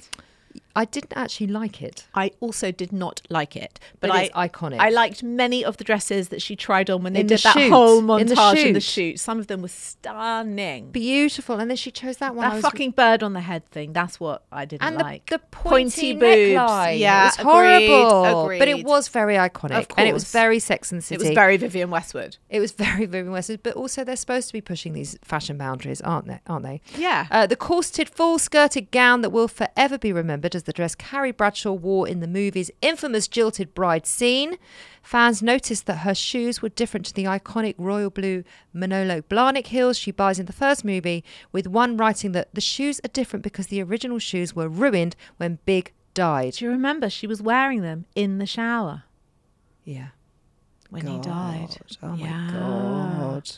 I 0.76 0.84
didn't 0.84 1.12
actually 1.16 1.48
like 1.48 1.82
it. 1.82 2.06
I 2.14 2.30
also 2.40 2.70
did 2.70 2.92
not 2.92 3.22
like 3.30 3.56
it, 3.56 3.80
but, 4.00 4.08
But 4.08 4.16
I 4.16 4.22
it's 4.24 4.34
iconic. 4.34 4.78
I 4.78 4.90
liked 4.90 5.22
many 5.22 5.64
of 5.64 5.78
the 5.78 5.84
dresses 5.84 6.28
that 6.28 6.40
she 6.42 6.54
tried 6.54 6.88
on 6.90 7.02
when 7.02 7.14
they 7.14 7.20
In 7.20 7.26
the 7.26 7.36
did 7.36 7.44
that 7.44 7.54
shoot. 7.54 7.70
whole 7.70 7.98
In 8.18 8.26
the 8.28 8.34
montage 8.34 8.66
in 8.66 8.72
the 8.74 8.80
shoot. 8.80 9.12
shoot. 9.12 9.20
Some 9.20 9.38
of 9.38 9.46
them 9.48 9.62
were 9.62 9.68
stunning. 9.68 10.90
Beautiful. 10.90 11.58
And 11.58 11.70
then 11.70 11.76
she 11.76 11.90
chose 11.90 12.18
that 12.18 12.34
one. 12.34 12.46
That 12.48 12.54
was- 12.56 12.62
fucking 12.62 12.92
bird 12.92 13.22
on 13.22 13.32
the 13.32 13.40
head 13.40 13.64
thing. 13.70 13.92
That's 13.92 14.20
what 14.20 14.44
I 14.52 14.64
didn't 14.64 14.82
and 14.86 14.98
the, 14.98 15.02
like. 15.02 15.26
the 15.30 15.38
pointy, 15.38 16.12
boobs. 16.12 16.22
neckline. 16.22 16.98
Yeah, 16.98 17.22
it 17.22 17.24
was 17.26 17.38
agreed, 17.38 17.88
horrible. 17.88 18.58
But 18.58 18.68
it 18.68 18.84
was 18.84 19.08
very 19.08 19.34
iconic, 19.36 19.92
and 19.96 20.08
it 20.08 20.12
was 20.12 20.30
very 20.30 20.58
Sex 20.58 20.92
and 20.92 21.00
the 21.02 21.14
It 21.14 21.20
was 21.20 21.30
very 21.30 21.56
Vivienne 21.56 21.90
Westwood. 21.90 22.36
It 22.50 22.60
was 22.60 22.72
very, 22.86 23.06
Vivienne 23.06 23.32
Westwood, 23.32 23.62
but 23.62 23.74
also 23.74 24.04
they're 24.04 24.16
supposed 24.16 24.48
to 24.48 24.52
be 24.52 24.60
pushing 24.60 24.92
these 24.92 25.16
fashion 25.22 25.56
boundaries, 25.56 26.00
aren't 26.02 26.26
they? 26.26 26.40
Aren't 26.46 26.64
they? 26.64 26.80
Yeah. 26.96 27.26
Uh, 27.30 27.46
the 27.46 27.56
corseted, 27.56 28.08
full-skirted 28.08 28.90
gown 28.90 29.22
that 29.22 29.30
will 29.30 29.48
forever 29.48 29.98
be 29.98 30.12
remembered 30.12 30.54
as 30.54 30.64
the 30.66 30.72
dress 30.72 30.94
Carrie 30.94 31.32
Bradshaw 31.32 31.72
wore 31.72 32.06
in 32.06 32.20
the 32.20 32.26
movie's 32.28 32.70
infamous 32.82 33.26
jilted 33.26 33.74
bride 33.74 34.04
scene. 34.06 34.58
Fans 35.02 35.40
noticed 35.42 35.86
that 35.86 35.98
her 35.98 36.14
shoes 36.14 36.60
were 36.60 36.68
different 36.68 37.06
to 37.06 37.14
the 37.14 37.24
iconic 37.24 37.74
royal 37.78 38.10
blue 38.10 38.44
Manolo 38.72 39.22
Blahnik 39.22 39.68
heels 39.68 39.96
she 39.96 40.10
buys 40.10 40.38
in 40.38 40.46
the 40.46 40.52
first 40.52 40.84
movie, 40.84 41.24
with 41.52 41.66
one 41.66 41.96
writing 41.96 42.32
that 42.32 42.54
the 42.54 42.60
shoes 42.60 43.00
are 43.04 43.08
different 43.08 43.42
because 43.42 43.68
the 43.68 43.82
original 43.82 44.18
shoes 44.18 44.54
were 44.54 44.68
ruined 44.68 45.16
when 45.38 45.58
Big 45.64 45.92
died. 46.14 46.52
Do 46.54 46.64
you 46.66 46.70
remember 46.70 47.08
she 47.08 47.26
was 47.26 47.40
wearing 47.40 47.82
them 47.82 48.06
in 48.14 48.38
the 48.38 48.46
shower 48.46 49.04
Yeah. 49.84 50.08
when 50.90 51.06
he 51.06 51.18
died? 51.20 51.76
Oh 52.02 52.14
Yeah. 52.14 52.50
my 52.50 52.52
god. 52.52 53.50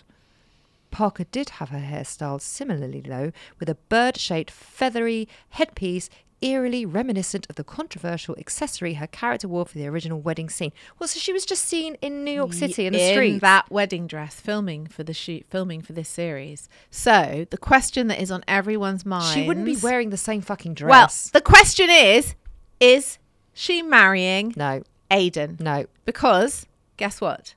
Parker 0.90 1.24
did 1.24 1.50
have 1.50 1.68
her 1.68 1.78
hair 1.80 2.04
styled 2.04 2.40
similarly, 2.42 3.00
though, 3.00 3.30
with 3.60 3.68
a 3.68 3.74
bird 3.74 4.16
shaped, 4.16 4.50
feathery 4.50 5.28
headpiece, 5.50 6.08
eerily 6.40 6.86
reminiscent 6.86 7.46
of 7.50 7.56
the 7.56 7.64
controversial 7.64 8.36
accessory 8.38 8.94
her 8.94 9.06
character 9.06 9.48
wore 9.48 9.66
for 9.66 9.76
the 9.78 9.86
original 9.86 10.20
wedding 10.20 10.48
scene. 10.48 10.72
Well, 10.98 11.08
so 11.08 11.18
she 11.18 11.32
was 11.32 11.44
just 11.44 11.64
seen 11.64 11.96
in 12.00 12.24
New 12.24 12.32
York 12.32 12.52
City 12.52 12.86
in 12.86 12.92
the 12.92 13.02
in 13.02 13.14
streets. 13.14 13.40
that 13.40 13.70
wedding 13.70 14.06
dress 14.06 14.40
filming 14.40 14.86
for 14.86 15.02
the 15.02 15.14
shoot 15.14 15.46
filming 15.48 15.82
for 15.82 15.92
this 15.92 16.08
series 16.08 16.68
so 16.90 17.46
the 17.50 17.58
question 17.58 18.06
that 18.08 18.20
is 18.20 18.30
on 18.30 18.44
everyone's 18.48 19.04
mind 19.04 19.34
she 19.34 19.46
wouldn't 19.46 19.66
be 19.66 19.76
wearing 19.76 20.10
the 20.10 20.16
same 20.16 20.40
fucking 20.40 20.74
dress. 20.74 20.90
well 20.90 21.40
the 21.40 21.44
question 21.44 21.88
is 21.90 22.34
is 22.80 23.18
she 23.52 23.82
marrying 23.82 24.52
no, 24.56 24.82
aidan 25.10 25.56
no. 25.60 25.86
because 26.04 26.66
guess 26.96 27.20
what 27.20 27.54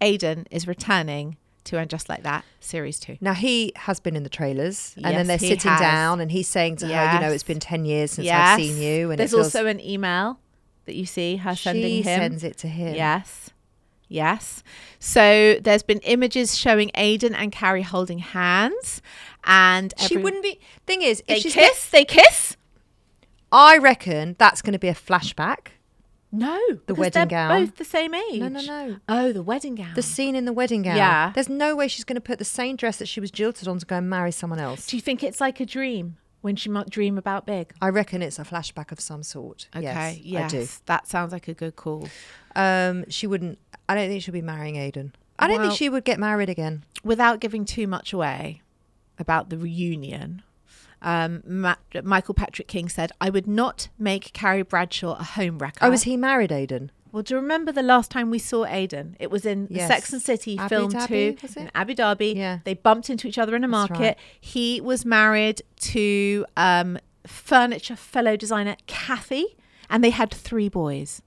aidan 0.00 0.46
is 0.50 0.66
returning 0.66 1.36
to 1.64 1.78
and 1.78 1.90
just 1.90 2.08
like 2.08 2.22
that 2.22 2.44
series 2.60 2.98
2 3.00 3.18
Now 3.20 3.34
he 3.34 3.72
has 3.76 4.00
been 4.00 4.16
in 4.16 4.22
the 4.22 4.30
trailers, 4.30 4.94
and 4.96 5.04
Yes, 5.04 5.14
then 5.14 5.26
they're 5.26 5.38
sitting 5.38 5.70
has. 5.70 5.80
down, 5.80 6.20
and 6.20 6.30
he's 6.32 6.48
saying 6.48 6.76
to 6.76 6.86
her, 6.86 7.14
"You 7.14 7.20
know, 7.20 7.30
it's 7.30 7.42
been 7.42 7.60
ten 7.60 7.84
years 7.84 8.12
since 8.12 8.24
yes 8.24 8.58
I've 8.58 8.60
seen 8.60 8.78
you." 8.80 9.10
And 9.10 9.18
there's 9.20 9.30
feels, 9.32 9.54
also 9.54 9.66
an 9.66 9.80
email 9.80 10.40
that 10.86 10.94
you 10.94 11.06
see 11.06 11.36
her 11.36 11.54
sending 11.54 11.84
she 11.84 12.02
him 12.02 12.20
sends 12.20 12.44
it 12.44 12.56
to 12.58 12.68
him. 12.68 12.94
Yes. 12.94 13.50
Yes. 14.08 14.64
So 14.98 15.56
there's 15.62 15.84
been 15.84 16.00
images 16.00 16.58
showing 16.58 16.90
Aidan 16.96 17.32
and 17.34 17.52
Carrie 17.52 17.82
holding 17.82 18.18
hands 18.18 19.00
and 19.44 19.94
she 19.98 20.16
wouldn't 20.16 20.42
be. 20.42 20.58
Thing 20.84 21.02
is, 21.02 21.22
they 21.28 21.36
if 21.36 21.42
she's 21.42 21.54
kiss, 21.54 21.88
they 21.90 22.04
kiss? 22.04 22.56
I 23.52 23.78
reckon 23.78 24.34
that's 24.38 24.62
going 24.62 24.72
to 24.72 24.78
be 24.80 24.88
a 24.88 24.94
flashback. 24.94 25.68
No. 26.32 26.58
The 26.86 26.94
wedding 26.94 27.12
they're 27.12 27.26
gown. 27.26 27.64
both 27.64 27.76
the 27.76 27.84
same 27.84 28.14
age. 28.14 28.40
No, 28.40 28.48
no, 28.48 28.60
no. 28.62 28.96
Oh, 29.08 29.32
the 29.32 29.42
wedding 29.42 29.74
gown. 29.74 29.94
The 29.94 30.02
scene 30.02 30.36
in 30.36 30.44
the 30.44 30.52
wedding 30.52 30.82
gown. 30.82 30.96
Yeah. 30.96 31.32
There's 31.34 31.48
no 31.48 31.74
way 31.74 31.88
she's 31.88 32.04
going 32.04 32.14
to 32.16 32.20
put 32.20 32.38
the 32.38 32.44
same 32.44 32.76
dress 32.76 32.98
that 32.98 33.06
she 33.06 33.20
was 33.20 33.30
jilted 33.30 33.66
on 33.66 33.78
to 33.78 33.86
go 33.86 33.96
and 33.96 34.08
marry 34.08 34.30
someone 34.32 34.60
else. 34.60 34.86
Do 34.86 34.96
you 34.96 35.02
think 35.02 35.22
it's 35.24 35.40
like 35.40 35.58
a 35.60 35.66
dream 35.66 36.16
when 36.40 36.54
she 36.56 36.68
might 36.68 36.88
dream 36.88 37.18
about 37.18 37.46
big? 37.46 37.72
I 37.82 37.88
reckon 37.88 38.22
it's 38.22 38.38
a 38.38 38.44
flashback 38.44 38.92
of 38.92 39.00
some 39.00 39.22
sort. 39.22 39.68
Okay. 39.74 40.20
yes, 40.22 40.54
I 40.54 40.56
do. 40.56 40.66
That 40.86 41.08
sounds 41.08 41.32
like 41.32 41.48
a 41.48 41.54
good 41.54 41.74
call. 41.76 42.08
Um, 42.54 43.04
she 43.08 43.26
wouldn't. 43.26 43.58
I 43.88 43.94
don't 43.96 44.08
think 44.08 44.22
she'll 44.22 44.32
be 44.32 44.42
marrying 44.42 44.76
Aidan. 44.76 45.14
I 45.38 45.48
don't 45.48 45.58
Well- 45.58 45.68
think 45.70 45.78
she 45.78 45.88
would 45.88 46.04
get 46.04 46.18
married 46.20 46.48
again. 46.48 46.84
Without 47.02 47.40
giving 47.40 47.64
too 47.64 47.86
much 47.86 48.12
away 48.12 48.62
about 49.18 49.48
the 49.50 49.56
reunion, 49.58 50.42
um, 51.02 51.42
Ma- 51.46 51.76
Michael 52.02 52.34
Patrick 52.34 52.68
King 52.68 52.88
said, 52.88 53.12
I 53.20 53.30
would 53.30 53.46
not 53.46 53.88
make 53.98 54.32
Carrie 54.32 54.62
Bradshaw 54.62 55.16
a 55.18 55.22
home 55.24 55.58
wrecker. 55.58 55.78
Oh, 55.84 55.90
was 55.90 56.02
he 56.04 56.16
married, 56.16 56.52
Aidan? 56.52 56.90
Well, 57.12 57.22
do 57.24 57.34
you 57.34 57.40
remember 57.40 57.72
the 57.72 57.82
last 57.82 58.10
time 58.10 58.30
we 58.30 58.38
saw 58.38 58.64
Aidan? 58.66 59.16
It 59.18 59.30
was 59.30 59.44
in 59.44 59.66
Yes. 59.70 59.88
Sex 59.88 60.12
and 60.12 60.22
City 60.22 60.56
Abu 60.58 60.68
film 60.68 60.92
Dhabi, 60.92 61.08
two 61.40 61.60
in? 61.60 61.70
Abu 61.74 61.94
Dhabi. 61.94 62.36
Yeah. 62.36 62.58
They 62.64 62.74
bumped 62.74 63.10
into 63.10 63.26
each 63.26 63.38
other 63.38 63.56
in 63.56 63.64
a 63.64 63.66
That's 63.68 63.90
market. 63.90 63.98
right. 64.04 64.16
He 64.40 64.80
was 64.80 65.04
married 65.04 65.62
to 65.80 66.46
um, 66.56 66.98
furniture 67.26 67.96
fellow 67.96 68.36
designer 68.36 68.76
Kathy, 68.86 69.56
and 69.88 70.04
they 70.04 70.10
had 70.10 70.30
three 70.30 70.68
boys. 70.68 71.20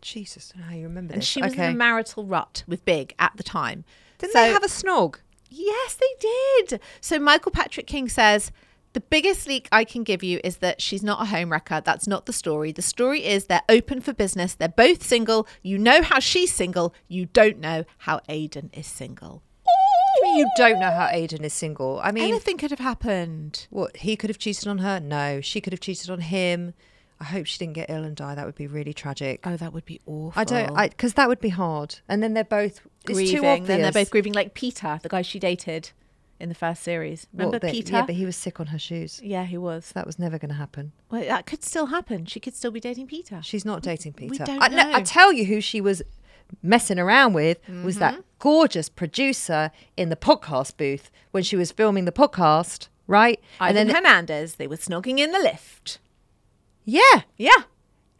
Jesus, 0.00 0.52
I 0.54 0.58
don't 0.58 0.66
know 0.66 0.70
how 0.72 0.76
you 0.78 0.82
remember 0.84 1.08
that. 1.08 1.14
And 1.14 1.22
this. 1.22 1.28
she 1.28 1.42
was 1.42 1.52
okay. 1.52 1.66
in 1.66 1.72
a 1.72 1.76
marital 1.76 2.24
rut 2.24 2.62
with 2.68 2.84
Big 2.84 3.14
at 3.18 3.32
the 3.36 3.42
time. 3.42 3.84
Didn't 4.18 4.32
So- 4.34 4.40
they 4.40 4.48
have 4.52 4.64
a 4.64 4.68
snog? 4.68 5.16
Yes, 5.54 5.94
they 5.96 6.06
did. 6.68 6.80
So 7.00 7.18
Michael 7.18 7.52
Patrick 7.52 7.86
King 7.86 8.08
says 8.08 8.52
the 8.92 9.00
biggest 9.00 9.46
leak 9.48 9.68
I 9.72 9.84
can 9.84 10.02
give 10.04 10.22
you 10.22 10.40
is 10.44 10.58
that 10.58 10.80
she's 10.82 11.02
not 11.02 11.22
a 11.22 11.30
homewrecker. 11.30 11.82
That's 11.84 12.06
not 12.06 12.26
the 12.26 12.32
story. 12.32 12.72
The 12.72 12.82
story 12.82 13.24
is 13.24 13.46
they're 13.46 13.62
open 13.68 14.00
for 14.00 14.12
business. 14.12 14.54
They're 14.54 14.68
both 14.68 15.02
single. 15.02 15.46
You 15.62 15.78
know 15.78 16.02
how 16.02 16.18
she's 16.18 16.52
single. 16.52 16.94
You 17.08 17.26
don't 17.26 17.58
know 17.58 17.84
how 17.98 18.20
Aidan 18.28 18.70
is 18.72 18.86
single. 18.86 19.42
I 19.66 20.22
mean, 20.24 20.36
you 20.38 20.50
don't 20.56 20.78
know 20.78 20.90
how 20.90 21.08
Aidan 21.10 21.42
is 21.44 21.52
single. 21.54 22.00
I 22.04 22.12
mean, 22.12 22.24
Anything 22.24 22.58
could 22.58 22.70
have 22.70 22.78
happened. 22.80 23.66
what 23.70 23.96
he 23.96 24.14
could 24.16 24.30
have 24.30 24.38
cheated 24.38 24.68
on 24.68 24.78
her? 24.78 25.00
No, 25.00 25.40
she 25.40 25.60
could 25.60 25.72
have 25.72 25.80
cheated 25.80 26.10
on 26.10 26.20
him. 26.20 26.74
I 27.20 27.24
hope 27.24 27.46
she 27.46 27.56
didn't 27.58 27.74
get 27.74 27.88
ill 27.88 28.02
and 28.04 28.16
die. 28.16 28.34
That 28.34 28.46
would 28.46 28.56
be 28.56 28.66
really 28.66 28.92
tragic. 28.92 29.40
Oh, 29.44 29.56
that 29.56 29.72
would 29.72 29.84
be 29.84 30.00
awful. 30.06 30.32
I 30.40 30.44
don't, 30.44 30.76
I 30.76 30.88
because 30.88 31.14
that 31.14 31.28
would 31.28 31.40
be 31.40 31.50
hard. 31.50 32.00
And 32.08 32.22
then 32.22 32.34
they're 32.34 32.42
both 32.44 32.80
It's 33.04 33.14
grieving. 33.14 33.36
too 33.40 33.46
obvious. 33.46 33.68
Then 33.68 33.80
they're 33.82 33.92
both 33.92 34.10
grieving, 34.10 34.32
like 34.32 34.54
Peter, 34.54 34.98
the 35.02 35.08
guy 35.08 35.22
she 35.22 35.38
dated 35.38 35.90
in 36.42 36.48
the 36.48 36.54
first 36.54 36.82
series. 36.82 37.26
Remember 37.32 37.58
that- 37.58 37.72
Peter? 37.72 37.92
Yeah, 37.94 38.04
but 38.06 38.14
he 38.16 38.24
was 38.26 38.36
sick 38.36 38.60
on 38.60 38.66
her 38.68 38.78
shoes. 38.78 39.20
yeah, 39.22 39.44
he 39.44 39.56
was. 39.56 39.86
So 39.86 39.92
that 39.94 40.06
was 40.06 40.18
never 40.18 40.38
going 40.38 40.48
to 40.50 40.56
happen. 40.56 40.92
Well, 41.10 41.22
that 41.22 41.46
could 41.46 41.62
still 41.64 41.86
happen. 41.86 42.26
She 42.26 42.40
could 42.40 42.54
still 42.54 42.70
be 42.70 42.80
dating 42.80 43.06
Peter. 43.06 43.40
She's 43.42 43.64
not 43.64 43.82
dating 43.82 44.14
Peter. 44.14 44.44
don't 44.44 44.60
I, 44.62 44.68
no, 44.68 44.92
I 44.92 45.02
tell 45.02 45.32
you 45.32 45.44
who 45.46 45.60
she 45.60 45.80
was 45.80 46.02
messing 46.62 46.98
around 46.98 47.32
with 47.32 47.58
was 47.84 47.96
Mm-hmm. 47.96 47.98
that 48.00 48.24
gorgeous 48.38 48.88
producer 48.88 49.70
in 49.96 50.08
the 50.10 50.16
podcast 50.16 50.76
booth 50.76 51.10
when 51.30 51.42
she 51.42 51.56
was 51.56 51.70
filming 51.72 52.04
the 52.04 52.12
podcast, 52.12 52.88
right? 53.06 53.40
Ivan 53.60 53.86
then 53.88 53.94
Hernandez. 53.96 54.56
They 54.56 54.66
were 54.66 54.76
snogging 54.76 55.18
in 55.18 55.32
the 55.32 55.38
lift. 55.38 55.98
yeah, 56.84 57.22
Yeah. 57.38 57.62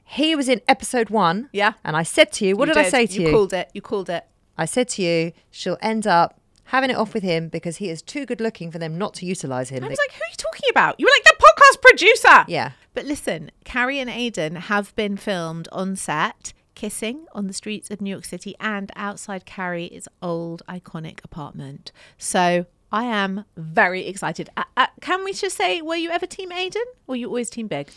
he 0.05 0.35
was 0.37 0.49
in 0.49 0.61
episode 0.69 1.11
one. 1.11 1.49
Yeah. 1.53 1.73
And 1.85 1.97
I 1.97 2.05
said 2.05 2.33
to 2.35 2.47
you, 2.47 2.57
what 2.57 2.69
You 2.69 2.75
did, 2.75 2.87
I 2.87 2.89
say 2.89 3.07
to 3.07 3.21
you? 3.21 3.27
You 3.27 3.33
called 3.33 3.53
it. 3.53 3.71
You 3.75 3.81
called 3.83 4.09
it. 4.09 4.25
I 4.57 4.65
said 4.67 4.89
to 4.91 5.03
you, 5.03 5.33
she'll 5.51 5.79
end 5.83 6.07
up 6.07 6.39
having 6.65 6.91
it 6.91 6.97
off 6.97 7.13
with 7.15 7.23
him 7.23 7.49
because 7.49 7.77
he 7.79 7.91
is 7.91 8.03
too 8.03 8.25
good 8.27 8.41
looking 8.41 8.71
for 8.71 8.79
them 8.79 8.97
not 8.97 9.15
to 9.15 9.27
utilize 9.27 9.69
him. 9.71 9.85
I 9.85 9.89
was 9.89 9.99
like, 9.99 10.13
who 10.13 10.21
are 10.23 10.31
you 10.31 10.37
talking 10.37 10.69
about? 10.71 10.99
You 10.99 11.07
were 11.07 11.11
like 11.13 11.25
the 11.25 11.45
podcast 11.45 11.83
producer. 11.83 12.45
yeah. 12.49 12.73
But 12.95 13.05
listen, 13.07 13.51
Carrie 13.65 13.99
and 13.99 14.11
Aidan 14.11 14.57
have 14.57 14.95
been 14.97 15.17
filmed 15.17 15.67
on 15.73 15.97
set, 15.97 16.53
kissing 16.75 17.27
on 17.33 17.47
the 17.47 17.53
streets 17.55 17.91
of 17.91 18.01
New 18.01 18.11
York 18.11 18.25
City 18.27 18.55
and 18.61 18.91
outside 18.97 19.47
Carrie's 19.47 20.09
old 20.21 20.63
iconic 20.69 21.21
apartment. 21.25 21.91
So 22.19 22.67
I 22.93 23.05
am 23.05 23.45
very 23.57 24.07
excited. 24.07 24.51
Uh, 24.57 24.65
uh, 24.77 24.87
can 25.01 25.25
we 25.25 25.33
just 25.33 25.57
say, 25.57 25.81
were 25.81 25.97
you 25.97 26.11
ever 26.11 26.27
Team 26.27 26.53
Aidan 26.53 26.85
or 27.07 27.17
you 27.17 27.27
always 27.29 27.49
Team 27.49 27.67
Big? 27.67 27.89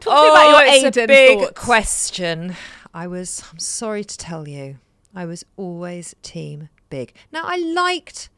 Talk 0.00 0.22
me 0.24 0.30
about 0.30 0.44
your 0.48 0.56
Oh, 0.56 0.74
it's 0.76 0.84
Aidan 0.84 1.04
a 1.04 1.06
big 1.06 1.38
thoughts. 1.40 1.60
question. 1.60 2.56
I 2.92 3.06
was. 3.06 3.42
I'm 3.52 3.58
sorry 3.58 4.04
to 4.04 4.18
tell 4.18 4.46
you, 4.48 4.78
I 5.14 5.24
was 5.24 5.44
always 5.56 6.14
team 6.22 6.68
big. 6.92 7.14
Now 7.32 7.42
I 7.44 7.56
liked, 7.56 8.28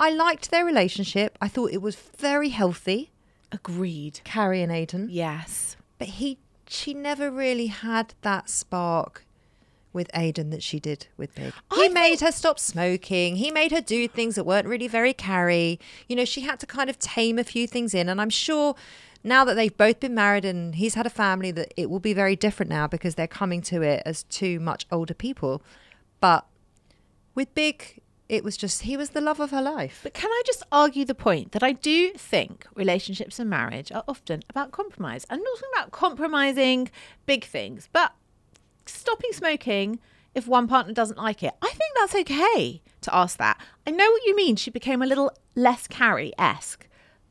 I 0.00 0.10
liked 0.10 0.50
their 0.50 0.64
relationship. 0.64 1.36
I 1.40 1.48
thought 1.48 1.70
it 1.72 1.82
was 1.82 1.94
very 1.94 2.48
healthy, 2.48 3.10
Agreed. 3.52 4.20
Carrie 4.24 4.62
and 4.62 4.72
Aidan. 4.72 5.08
Yes. 5.10 5.76
But 5.98 6.08
he, 6.08 6.38
she 6.66 6.94
never 6.94 7.30
really 7.30 7.68
had 7.68 8.14
that 8.22 8.50
spark 8.50 9.24
with 9.92 10.10
Aidan 10.14 10.50
that 10.50 10.62
she 10.62 10.78
did 10.78 11.06
with 11.16 11.34
Big. 11.34 11.52
I 11.70 11.76
He 11.76 11.88
made 11.88 12.20
her 12.20 12.32
stop 12.32 12.58
smoking. 12.58 13.36
He 13.36 13.50
made 13.50 13.72
her 13.72 13.80
do 13.80 14.06
things 14.06 14.34
that 14.34 14.44
weren't 14.44 14.66
really 14.66 14.88
very 14.88 15.14
Carrie. 15.14 15.80
You 16.08 16.16
know, 16.16 16.24
she 16.24 16.42
had 16.42 16.60
to 16.60 16.66
kind 16.66 16.90
of 16.90 16.98
tame 16.98 17.38
a 17.38 17.44
few 17.44 17.66
things 17.66 17.94
in. 17.94 18.08
And 18.08 18.20
I'm 18.20 18.30
sure 18.30 18.74
now 19.24 19.44
that 19.44 19.54
they've 19.54 19.76
both 19.76 19.98
been 20.00 20.14
married 20.14 20.44
and 20.44 20.74
he's 20.74 20.94
had 20.94 21.06
a 21.06 21.10
family, 21.10 21.50
that 21.52 21.72
it 21.76 21.90
will 21.90 22.00
be 22.00 22.12
very 22.12 22.36
different 22.36 22.70
now 22.70 22.86
because 22.86 23.14
they're 23.14 23.26
coming 23.26 23.62
to 23.62 23.82
it 23.82 24.02
as 24.04 24.24
two 24.24 24.60
much 24.60 24.86
older 24.90 25.14
people. 25.14 25.62
But 26.20 26.46
with 27.38 27.54
Big, 27.54 28.00
it 28.28 28.42
was 28.42 28.56
just, 28.56 28.82
he 28.82 28.96
was 28.96 29.10
the 29.10 29.20
love 29.20 29.38
of 29.38 29.52
her 29.52 29.62
life. 29.62 30.00
But 30.02 30.12
can 30.12 30.28
I 30.28 30.42
just 30.44 30.64
argue 30.72 31.04
the 31.04 31.14
point 31.14 31.52
that 31.52 31.62
I 31.62 31.70
do 31.70 32.10
think 32.14 32.66
relationships 32.74 33.38
and 33.38 33.48
marriage 33.48 33.92
are 33.92 34.02
often 34.08 34.42
about 34.50 34.72
compromise? 34.72 35.24
I'm 35.30 35.38
not 35.38 35.54
talking 35.54 35.70
about 35.76 35.92
compromising 35.92 36.90
big 37.26 37.44
things, 37.44 37.88
but 37.92 38.12
stopping 38.86 39.30
smoking 39.32 40.00
if 40.34 40.48
one 40.48 40.66
partner 40.66 40.92
doesn't 40.92 41.16
like 41.16 41.44
it. 41.44 41.54
I 41.62 41.68
think 41.68 41.92
that's 41.94 42.16
okay 42.16 42.82
to 43.02 43.14
ask 43.14 43.38
that. 43.38 43.60
I 43.86 43.92
know 43.92 44.10
what 44.10 44.26
you 44.26 44.34
mean. 44.34 44.56
She 44.56 44.70
became 44.70 45.00
a 45.00 45.06
little 45.06 45.30
less 45.54 45.86
Carrie 45.86 46.32
esque, 46.38 46.88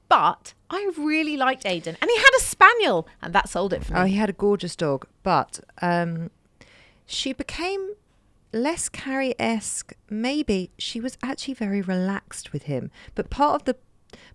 but 0.07 0.53
I 0.69 0.89
really 0.97 1.35
liked 1.35 1.65
Aidan, 1.65 1.97
and 1.99 2.09
he 2.09 2.17
had 2.17 2.31
a 2.37 2.41
spaniel, 2.41 3.09
and 3.21 3.35
that 3.35 3.49
sold 3.49 3.73
it 3.73 3.83
for 3.83 3.93
me. 3.93 3.99
Oh, 3.99 4.05
he 4.05 4.15
had 4.15 4.29
a 4.29 4.33
gorgeous 4.33 4.77
dog, 4.77 5.05
but 5.23 5.59
um, 5.81 6.31
she 7.05 7.33
became 7.33 7.95
less 8.53 8.89
Carrie 8.89 9.35
esque. 9.39 9.93
Maybe 10.09 10.71
she 10.77 10.99
was 10.99 11.17
actually 11.23 11.53
very 11.55 11.81
relaxed 11.81 12.53
with 12.53 12.63
him. 12.63 12.91
But 13.15 13.29
part 13.29 13.55
of 13.55 13.65
the 13.65 13.75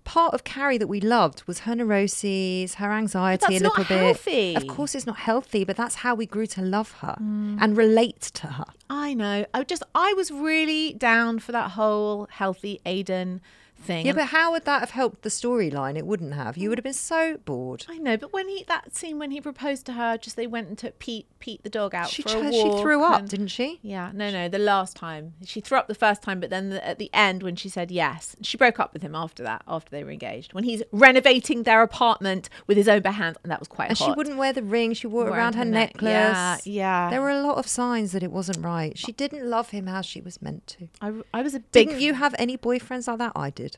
part 0.05 0.35
of 0.35 0.45
Carrie 0.45 0.77
that 0.79 0.87
we 0.87 1.01
loved 1.01 1.45
was 1.47 1.61
her 1.61 1.75
neuroses, 1.75 2.75
her 2.75 2.93
anxiety 2.93 3.57
a 3.57 3.61
little 3.61 3.79
not 3.79 3.89
bit. 3.89 3.99
healthy. 3.99 4.55
Of 4.55 4.67
course, 4.67 4.95
it's 4.95 5.07
not 5.07 5.17
healthy, 5.19 5.65
but 5.65 5.77
that's 5.77 5.97
how 5.97 6.15
we 6.15 6.27
grew 6.27 6.47
to 6.49 6.63
love 6.63 6.93
her 7.01 7.17
Mm. 7.21 7.59
and 7.61 7.77
relate 7.77 8.21
to 8.35 8.47
her. 8.49 8.65
I 8.91 9.15
know. 9.15 9.47
I 9.55 9.63
just 9.65 9.83
I 9.95 10.13
was 10.15 10.31
really 10.31 10.93
down 10.93 11.39
for 11.39 11.53
that 11.53 11.73
whole 11.73 12.29
healthy 12.31 12.81
Aidan 12.85 13.41
thing. 13.83 14.07
Yeah, 14.07 14.13
but 14.13 14.27
how 14.27 14.53
would 14.53 14.65
that 14.65 14.81
have 14.81 14.91
helped 14.91 15.23
the 15.23 15.29
storyline? 15.29 15.97
It 15.97 16.07
wouldn't 16.07 16.35
have. 16.35 16.57
You 16.57 16.69
would 16.69 16.79
have 16.79 16.85
been 16.85 16.93
so 16.93 17.37
bored. 17.45 17.85
I 17.89 17.99
know, 17.99 18.17
but 18.17 18.33
when 18.33 18.49
he 18.49 18.65
that 18.69 18.95
scene 18.97 19.19
when 19.19 19.31
he 19.31 19.41
proposed 19.41 19.87
to 19.87 19.93
her, 19.95 20.17
just 20.17 20.37
they 20.37 20.47
went 20.47 20.69
and 20.69 20.79
took 20.79 20.99
Pete 20.99 21.27
Pete 21.39 21.63
the 21.65 21.71
dog 21.71 21.95
out 21.95 22.09
She 22.09 22.23
for 22.23 22.29
a 22.31 22.51
ch- 22.51 22.55
she 22.55 22.71
threw 22.81 23.03
up, 23.03 23.21
and- 23.21 23.29
didn't 23.29 23.49
she? 23.49 23.81
Yeah, 23.83 24.11
no, 24.15 24.31
no, 24.31 24.49
the 24.49 24.59
last 24.59 24.97
time 24.97 25.35
she 25.45 25.61
threw 25.61 25.79
up 25.79 25.89
the 25.89 25.95
first 25.95 26.23
time, 26.23 26.41
but 26.41 26.51
then 26.51 26.71
the, 26.71 26.87
at 26.87 26.99
the 26.99 27.11
end 27.13 27.43
when 27.43 27.57
she 27.57 27.69
said 27.69 27.91
yes, 27.91 28.37
she 28.43 28.57
broke 28.57 28.79
up 28.79 28.93
with 28.93 29.03
him 29.03 29.15
after 29.15 29.43
that. 29.43 29.63
After 29.67 29.91
they 29.91 30.05
were 30.05 30.11
engaged, 30.11 30.55
when 30.55 30.65
he's 30.65 30.83
renovating 30.93 31.65
their 31.65 31.83
apartment 31.83 32.49
with 32.67 32.77
his 32.77 32.89
own 32.89 33.03
bare 33.03 33.13
hands, 33.13 33.37
and 33.43 33.51
that 33.51 33.59
was 33.59 33.69
quite 33.69 33.89
And 33.89 33.99
she 33.99 34.11
wouldn't 34.13 34.37
wear 34.37 34.53
the 34.53 34.63
ring. 34.63 34.93
She 34.95 35.07
wore 35.07 35.27
it 35.27 35.31
around 35.31 35.55
her 35.55 35.61
her 35.65 35.65
neck. 35.65 35.95
necklace. 36.01 36.13
Yeah, 36.13 36.57
yeah. 36.65 37.11
There 37.11 37.21
were 37.21 37.31
a 37.31 37.43
lot 37.43 37.57
of 37.59 37.67
signs 37.67 38.13
that 38.13 38.23
it 38.23 38.31
wasn't 38.33 38.65
right. 38.65 38.97
She 38.97 39.13
didn't 39.13 39.49
love 39.49 39.71
him 39.71 39.87
how 39.87 40.01
she 40.03 40.21
was 40.21 40.41
meant 40.41 40.67
to. 40.69 40.89
I, 41.01 41.13
I 41.35 41.43
was 41.43 41.55
a 41.55 41.61
big. 41.61 41.89
Didn't 41.89 42.01
you 42.01 42.15
have 42.15 42.35
any 42.39 42.57
boyfriends 42.57 43.07
like 43.09 43.19
that? 43.19 43.33
I 43.37 43.51
did. 43.51 43.72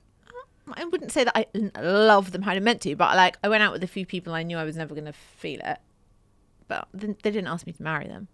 I 0.73 0.85
wouldn't 0.85 1.12
say 1.12 1.25
that 1.25 1.37
I 1.37 1.47
love 1.80 2.33
them 2.33 2.42
how 2.42 2.52
I 2.52 2.61
meant 2.61 2.80
to, 2.83 2.97
but 2.97 3.16
like 3.16 3.37
I 3.44 3.49
went 3.49 3.62
out 3.62 3.73
with 3.73 3.85
a 3.85 3.87
few 3.87 4.06
people 4.06 4.33
I 4.33 4.42
knew 4.42 4.56
I 4.56 4.64
was 4.64 4.76
never 4.76 4.94
going 4.94 5.06
to 5.06 5.12
feel 5.12 5.61
it, 5.62 5.78
but 6.68 6.88
they 6.92 7.12
didn't 7.30 7.49
ask 7.49 7.66
me 7.66 7.73
to 7.73 7.83
marry 7.83 8.06
them. 8.06 8.28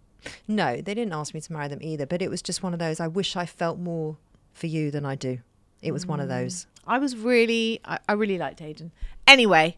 No, 0.47 0.75
they 0.75 0.93
didn't 0.93 1.13
ask 1.13 1.33
me 1.33 1.41
to 1.41 1.53
marry 1.53 1.67
them 1.67 1.79
either. 1.81 2.05
But 2.05 2.21
it 2.21 2.29
was 2.29 2.41
just 2.41 2.63
one 2.63 2.73
of 2.73 2.79
those. 2.79 2.99
I 2.99 3.07
wish 3.07 3.35
I 3.35 3.45
felt 3.45 3.79
more 3.79 4.17
for 4.53 4.67
you 4.67 4.91
than 4.91 5.05
I 5.05 5.15
do. 5.15 5.39
It 5.81 5.91
was 5.91 6.05
one 6.05 6.19
of 6.19 6.27
mm. 6.27 6.29
those. 6.29 6.67
I 6.85 6.99
was 6.99 7.15
really, 7.15 7.81
I, 7.85 7.99
I 8.07 8.13
really 8.13 8.37
liked 8.37 8.61
Aidan. 8.61 8.91
Anyway, 9.27 9.77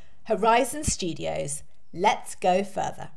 Horizon 0.37 0.83
Studios. 0.85 1.63
Let's 1.93 2.35
go 2.35 2.63
further. 2.63 3.09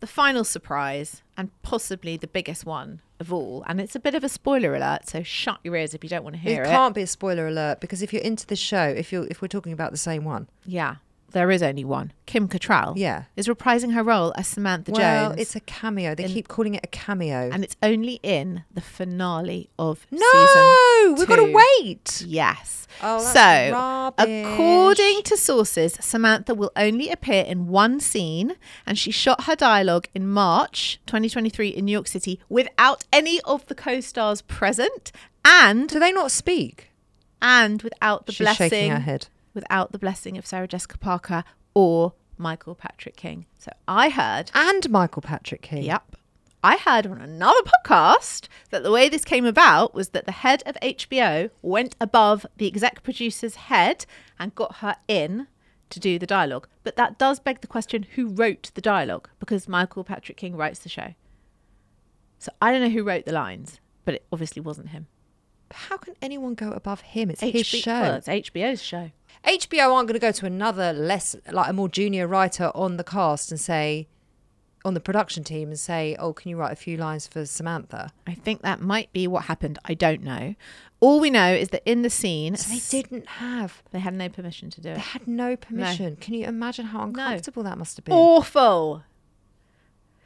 the 0.00 0.06
final 0.06 0.42
surprise, 0.44 1.22
and 1.36 1.50
possibly 1.62 2.16
the 2.16 2.26
biggest 2.26 2.64
one 2.66 3.02
of 3.20 3.32
all, 3.32 3.62
and 3.68 3.80
it's 3.80 3.94
a 3.94 4.00
bit 4.00 4.14
of 4.14 4.24
a 4.24 4.28
spoiler 4.28 4.74
alert, 4.74 5.06
so 5.08 5.22
shut 5.22 5.60
your 5.62 5.76
ears 5.76 5.94
if 5.94 6.02
you 6.02 6.08
don't 6.10 6.24
want 6.24 6.34
to 6.36 6.40
hear 6.40 6.62
it 6.62 6.66
it. 6.66 6.70
can't 6.70 6.94
be 6.94 7.02
a 7.02 7.06
spoiler 7.06 7.46
alert 7.46 7.80
because 7.80 8.02
if 8.02 8.12
you're 8.12 8.22
into 8.22 8.46
the 8.46 8.56
show, 8.56 8.82
if 8.84 9.12
you're 9.12 9.26
if 9.28 9.40
we're 9.42 9.48
talking 9.48 9.72
about 9.72 9.90
the 9.92 9.98
same 9.98 10.24
one, 10.24 10.48
Yeah, 10.66 10.96
there 11.32 11.50
is 11.50 11.62
only 11.62 11.84
one. 11.84 12.12
Kim 12.26 12.48
Cattrall 12.48 12.94
Yeah. 12.96 13.24
is 13.36 13.48
reprising 13.48 13.92
her 13.94 14.02
role 14.02 14.32
as 14.36 14.46
Samantha 14.46 14.92
well, 14.92 15.30
Jones. 15.30 15.40
it's 15.40 15.56
a 15.56 15.60
cameo. 15.60 16.14
They 16.14 16.24
in- 16.24 16.30
keep 16.32 16.48
calling 16.48 16.74
it 16.74 16.80
a 16.84 16.88
cameo. 16.88 17.50
and 17.52 17.64
it's 17.64 17.76
only 17.82 18.20
in 18.22 18.64
the 18.72 18.80
finale 18.80 19.70
of 19.78 20.06
season. 20.10 20.18
no, 20.20 20.46
season 21.06 21.14
we've 21.16 21.28
got 21.28 21.36
to 21.36 21.46
two. 21.46 21.60
wait. 21.80 22.22
Yes. 22.26 22.86
Oh, 23.02 23.22
that's 23.22 23.32
so, 23.32 23.72
rubbish. 23.72 24.46
according 24.46 25.22
to 25.22 25.36
sources, 25.36 25.96
Samantha 26.00 26.54
will 26.54 26.72
only 26.76 27.08
appear 27.08 27.44
in 27.44 27.68
one 27.68 28.00
scene, 28.00 28.56
and 28.86 28.98
she 28.98 29.10
shot 29.10 29.44
her 29.44 29.54
dialogue 29.56 30.08
in 30.14 30.26
March 30.26 31.00
2023 31.06 31.68
in 31.68 31.84
New 31.84 31.92
York 31.92 32.08
City 32.08 32.40
without 32.48 33.04
any 33.12 33.40
of 33.42 33.64
the 33.66 33.74
co-stars 33.74 34.42
present, 34.42 35.12
and 35.44 35.88
Do 35.88 35.98
they 36.00 36.12
not 36.12 36.30
speak? 36.30 36.90
and 37.40 37.80
without 37.82 38.26
the 38.26 38.32
She's 38.32 38.44
blessing, 38.44 38.68
shaking 38.70 38.90
her 38.90 38.98
head. 39.00 39.28
Without 39.54 39.92
the 39.92 39.98
blessing 39.98 40.36
of 40.38 40.46
Sarah 40.46 40.68
Jessica 40.68 40.98
Parker 40.98 41.44
or 41.74 42.14
Michael 42.38 42.74
Patrick 42.74 43.16
King. 43.16 43.46
So 43.58 43.70
I 43.86 44.08
heard 44.08 44.50
And 44.54 44.88
Michael 44.90 45.22
Patrick 45.22 45.62
King. 45.62 45.82
Yep. 45.84 46.16
I 46.62 46.76
heard 46.76 47.06
on 47.06 47.20
another 47.20 47.60
podcast 47.62 48.48
that 48.70 48.82
the 48.82 48.90
way 48.90 49.08
this 49.08 49.24
came 49.24 49.46
about 49.46 49.94
was 49.94 50.10
that 50.10 50.26
the 50.26 50.32
head 50.32 50.62
of 50.66 50.76
HBO 50.82 51.50
went 51.62 51.96
above 52.00 52.44
the 52.58 52.66
exec 52.66 53.02
producer's 53.02 53.54
head 53.54 54.04
and 54.38 54.54
got 54.54 54.76
her 54.76 54.96
in 55.08 55.46
to 55.88 55.98
do 55.98 56.18
the 56.18 56.26
dialogue. 56.26 56.68
But 56.82 56.96
that 56.96 57.18
does 57.18 57.40
beg 57.40 57.62
the 57.62 57.66
question 57.66 58.04
who 58.14 58.28
wrote 58.28 58.70
the 58.74 58.80
dialogue? 58.82 59.28
Because 59.38 59.68
Michael 59.68 60.04
Patrick 60.04 60.36
King 60.36 60.54
writes 60.54 60.80
the 60.80 60.88
show. 60.88 61.14
So 62.38 62.52
I 62.60 62.72
don't 62.72 62.82
know 62.82 62.90
who 62.90 63.04
wrote 63.04 63.24
the 63.24 63.32
lines, 63.32 63.80
but 64.04 64.14
it 64.14 64.26
obviously 64.32 64.60
wasn't 64.60 64.90
him. 64.90 65.06
How 65.72 65.96
can 65.96 66.14
anyone 66.20 66.54
go 66.54 66.72
above 66.72 67.00
him? 67.02 67.30
It's 67.30 67.40
his 67.40 67.66
show. 67.66 68.00
well, 68.00 68.14
it's 68.14 68.28
HBO's 68.28 68.82
show. 68.82 69.12
HBO 69.44 69.94
aren't 69.94 70.06
going 70.08 70.14
to 70.14 70.18
go 70.18 70.32
to 70.32 70.46
another 70.46 70.92
less 70.92 71.34
like 71.50 71.68
a 71.70 71.72
more 71.72 71.88
junior 71.88 72.26
writer 72.26 72.70
on 72.74 72.96
the 72.96 73.04
cast 73.04 73.50
and 73.50 73.60
say 73.60 74.06
on 74.84 74.94
the 74.94 75.00
production 75.00 75.44
team 75.44 75.68
and 75.68 75.78
say, 75.78 76.16
"Oh, 76.18 76.32
can 76.32 76.50
you 76.50 76.56
write 76.56 76.72
a 76.72 76.76
few 76.76 76.96
lines 76.96 77.26
for 77.26 77.44
Samantha?" 77.46 78.12
I 78.26 78.34
think 78.34 78.62
that 78.62 78.80
might 78.80 79.12
be 79.12 79.26
what 79.26 79.44
happened. 79.44 79.78
I 79.84 79.94
don't 79.94 80.22
know. 80.22 80.54
All 81.00 81.18
we 81.20 81.30
know 81.30 81.52
is 81.54 81.68
that 81.70 81.82
in 81.86 82.02
the 82.02 82.10
scene, 82.10 82.56
So 82.56 82.74
they 82.74 83.02
didn't 83.02 83.26
have. 83.26 83.82
they 83.90 84.00
had 84.00 84.12
no 84.14 84.28
permission 84.28 84.68
to 84.70 84.80
do 84.82 84.90
it. 84.90 84.94
They 84.96 85.00
had 85.00 85.26
no 85.26 85.56
permission. 85.56 86.16
Can 86.16 86.34
you 86.34 86.44
imagine 86.46 86.86
how 86.86 87.02
uncomfortable 87.04 87.62
that 87.62 87.78
must 87.78 87.96
have 87.96 88.04
been? 88.04 88.14
Awful. 88.14 89.02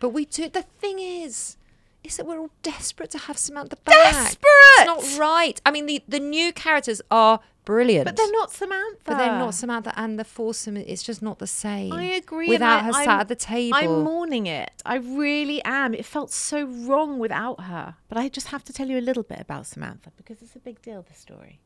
But 0.00 0.08
we 0.10 0.24
do. 0.24 0.48
The 0.48 0.62
thing 0.62 0.98
is, 0.98 1.56
is 2.02 2.16
that 2.16 2.26
we're 2.26 2.38
all 2.40 2.50
desperate 2.62 3.10
to 3.12 3.18
have 3.18 3.38
Samantha 3.38 3.76
back. 3.84 3.94
Desperate! 3.94 4.40
It's 4.78 4.86
not 4.86 5.18
right. 5.18 5.60
I 5.64 5.70
mean, 5.70 5.86
the 5.86 6.02
the 6.08 6.20
new 6.20 6.52
characters 6.52 7.00
are 7.10 7.40
brilliant, 7.64 8.04
But 8.06 8.16
they're 8.16 8.30
not 8.32 8.52
Samantha. 8.52 9.00
But 9.04 9.18
they're 9.18 9.38
not 9.38 9.54
Samantha 9.54 9.92
and 9.96 10.18
the 10.18 10.24
foursome. 10.24 10.76
It's 10.76 11.02
just 11.02 11.22
not 11.22 11.38
the 11.38 11.46
same. 11.46 11.92
I 11.92 12.04
agree. 12.04 12.48
Without 12.48 12.80
I- 12.80 12.84
her 12.84 12.92
I'm- 12.92 13.04
sat 13.04 13.20
at 13.20 13.28
the 13.28 13.36
table. 13.36 13.76
I'm 13.76 14.02
mourning 14.04 14.46
it. 14.46 14.70
I 14.84 14.96
really 14.96 15.62
am. 15.64 15.94
It 15.94 16.04
felt 16.04 16.30
so 16.32 16.64
wrong 16.64 17.18
without 17.18 17.60
her. 17.62 17.96
But 18.08 18.18
I 18.18 18.28
just 18.28 18.48
have 18.48 18.64
to 18.64 18.72
tell 18.72 18.88
you 18.88 18.98
a 18.98 19.00
little 19.00 19.22
bit 19.22 19.40
about 19.40 19.66
Samantha 19.66 20.10
because 20.16 20.42
it's 20.42 20.54
a 20.56 20.60
big 20.60 20.80
deal, 20.82 21.02
the 21.08 21.14
story. 21.14 21.60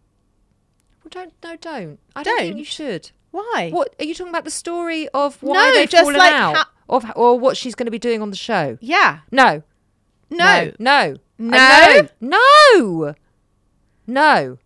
Well, 1.05 1.11
don't 1.11 1.33
no, 1.43 1.57
don't. 1.57 1.99
I 2.17 2.23
don't, 2.23 2.37
think 2.39 2.51
Don't? 2.53 2.59
you 2.59 2.65
should. 2.65 3.11
Why? 3.31 3.71
What 3.71 3.95
are 3.99 4.05
you 4.05 4.15
talking 4.15 4.31
about? 4.31 4.45
The 4.45 4.51
story 4.51 5.09
of 5.09 5.43
why 5.43 5.55
No, 5.55 5.73
they've 5.75 5.91
fallen 5.91 6.17
like 6.17 6.33
out, 6.33 6.57
how- 6.57 6.65
of 6.89 7.05
or 7.17 7.39
what 7.39 7.57
she's 7.57 7.75
going 7.75 7.87
to 7.87 7.91
be 7.91 7.99
doing 7.99 8.23
on 8.23 8.31
the 8.31 8.37
show? 8.37 8.79
Yeah. 8.81 9.21
No, 9.31 9.63
No. 10.31 10.73
no, 10.79 11.15
No? 11.39 11.49
No, 11.51 12.09
no, 12.21 13.15
no. 14.07 14.59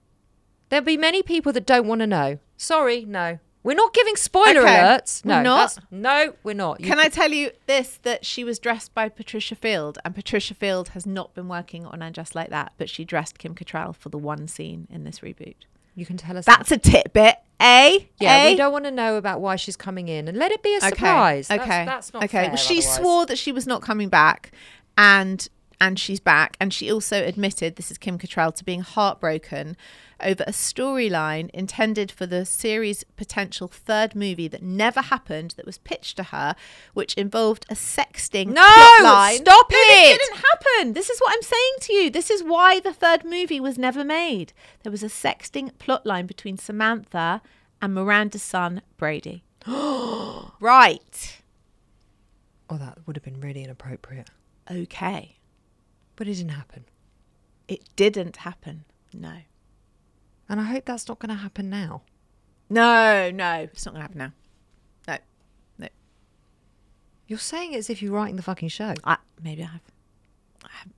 There'll 0.72 0.86
be 0.86 0.96
many 0.96 1.22
people 1.22 1.52
that 1.52 1.66
don't 1.66 1.86
want 1.86 2.00
to 2.00 2.06
know. 2.06 2.38
Sorry, 2.56 3.04
no. 3.04 3.38
We're 3.62 3.74
not 3.76 3.92
giving 3.92 4.16
spoiler 4.16 4.62
Okay. 4.62 4.78
alerts. 4.78 5.22
No, 5.22 5.36
We're 5.36 5.42
not? 5.42 5.78
no, 5.90 6.34
we're 6.42 6.54
not. 6.54 6.80
You 6.80 6.86
Can 6.86 6.98
I 6.98 7.08
tell 7.08 7.30
you 7.30 7.50
this? 7.66 7.98
That 8.04 8.24
she 8.24 8.42
was 8.42 8.58
dressed 8.58 8.94
by 8.94 9.10
Patricia 9.10 9.54
Field, 9.54 9.98
and 10.02 10.14
Patricia 10.14 10.54
Field 10.54 10.88
has 10.96 11.04
not 11.04 11.34
been 11.34 11.46
working 11.46 11.84
on 11.84 12.00
And 12.00 12.14
Just 12.14 12.34
Like 12.34 12.48
That, 12.48 12.72
but 12.78 12.88
she 12.88 13.04
dressed 13.04 13.38
Kim 13.38 13.54
Cattrall 13.54 13.94
for 13.94 14.08
the 14.08 14.16
one 14.16 14.48
scene 14.48 14.88
in 14.90 15.04
this 15.04 15.18
reboot. 15.18 15.56
You 15.94 16.06
can 16.06 16.16
tell 16.16 16.38
us. 16.38 16.46
That's 16.46 16.72
a 16.72 16.78
tidbit, 16.78 17.36
eh? 17.60 17.98
yeah, 18.18 18.36
eh? 18.38 18.50
we 18.52 18.56
don't 18.56 18.72
want 18.72 18.86
to 18.86 18.90
know 18.90 19.16
about 19.16 19.42
why 19.42 19.56
she's 19.56 19.76
coming 19.76 20.08
in, 20.08 20.26
and 20.26 20.38
let 20.38 20.52
it 20.52 20.62
be 20.62 20.72
a 20.72 20.78
okay. 20.78 20.88
surprise. 20.88 21.50
Okay, 21.50 21.66
That's, 21.66 21.86
that's 21.86 22.14
not 22.14 22.24
okay. 22.24 22.28
fair. 22.44 22.48
well, 22.48 22.56
she 22.56 22.78
otherwise. 22.78 22.96
swore 22.96 23.26
that 23.26 23.36
she 23.36 23.52
was 23.52 23.66
not 23.66 23.82
coming 23.82 24.08
back, 24.08 24.52
and 24.96 25.46
and 25.82 25.98
she's 25.98 26.20
back, 26.20 26.56
and 26.60 26.72
she 26.72 26.92
also 26.92 27.24
admitted 27.24 27.74
this 27.74 27.90
is 27.90 27.98
Kim 27.98 28.16
Cattrall 28.16 28.54
to 28.54 28.62
being 28.64 28.82
heartbroken 28.82 29.76
over 30.20 30.44
a 30.46 30.52
storyline 30.52 31.50
intended 31.50 32.12
for 32.12 32.24
the 32.24 32.46
series' 32.46 33.02
potential 33.16 33.66
third 33.66 34.14
movie 34.14 34.46
that 34.46 34.62
never 34.62 35.00
happened, 35.00 35.54
that 35.56 35.66
was 35.66 35.78
pitched 35.78 36.16
to 36.18 36.22
her, 36.22 36.54
which 36.94 37.14
involved 37.14 37.66
a 37.68 37.74
sexting 37.74 38.52
No, 38.52 38.62
plotline. 38.62 39.38
stop 39.38 39.66
No, 39.72 39.76
it! 39.76 40.20
Didn't 40.20 40.40
happen. 40.40 40.92
This 40.92 41.10
is 41.10 41.18
what 41.18 41.34
I'm 41.34 41.42
saying 41.42 41.74
to 41.80 41.92
you. 41.94 42.10
This 42.10 42.30
is 42.30 42.44
why 42.44 42.78
the 42.78 42.92
third 42.92 43.24
movie 43.24 43.58
was 43.58 43.76
never 43.76 44.04
made. 44.04 44.52
There 44.84 44.92
was 44.92 45.02
a 45.02 45.06
sexting 45.06 45.72
plotline 45.72 46.28
between 46.28 46.58
Samantha 46.58 47.42
and 47.82 47.92
Miranda's 47.92 48.44
son 48.44 48.82
Brady. 48.98 49.42
right. 49.66 51.42
Oh, 52.70 52.78
that 52.78 52.98
would 53.04 53.16
have 53.16 53.24
been 53.24 53.40
really 53.40 53.64
inappropriate, 53.64 54.30
Okay. 54.70 55.38
But 56.22 56.28
it 56.28 56.34
didn't 56.34 56.50
happen. 56.50 56.84
It 57.66 57.82
didn't 57.96 58.36
happen. 58.36 58.84
No. 59.12 59.38
And 60.48 60.60
I 60.60 60.62
hope 60.62 60.84
that's 60.84 61.08
not 61.08 61.18
going 61.18 61.30
to 61.30 61.34
happen 61.34 61.68
now. 61.68 62.02
No, 62.70 63.32
no. 63.32 63.68
It's 63.72 63.84
not 63.84 63.94
going 63.94 63.98
to 63.98 64.02
happen 64.02 64.18
now. 64.18 64.32
No. 65.08 65.18
No. 65.78 65.88
You're 67.26 67.40
saying 67.40 67.72
it 67.72 67.78
as 67.78 67.90
if 67.90 68.00
you're 68.00 68.12
writing 68.12 68.36
the 68.36 68.42
fucking 68.42 68.68
show. 68.68 68.94
I, 69.02 69.16
maybe 69.42 69.64
I 69.64 69.66
have. 69.66 69.80
I 70.64 70.68
haven't. 70.70 70.94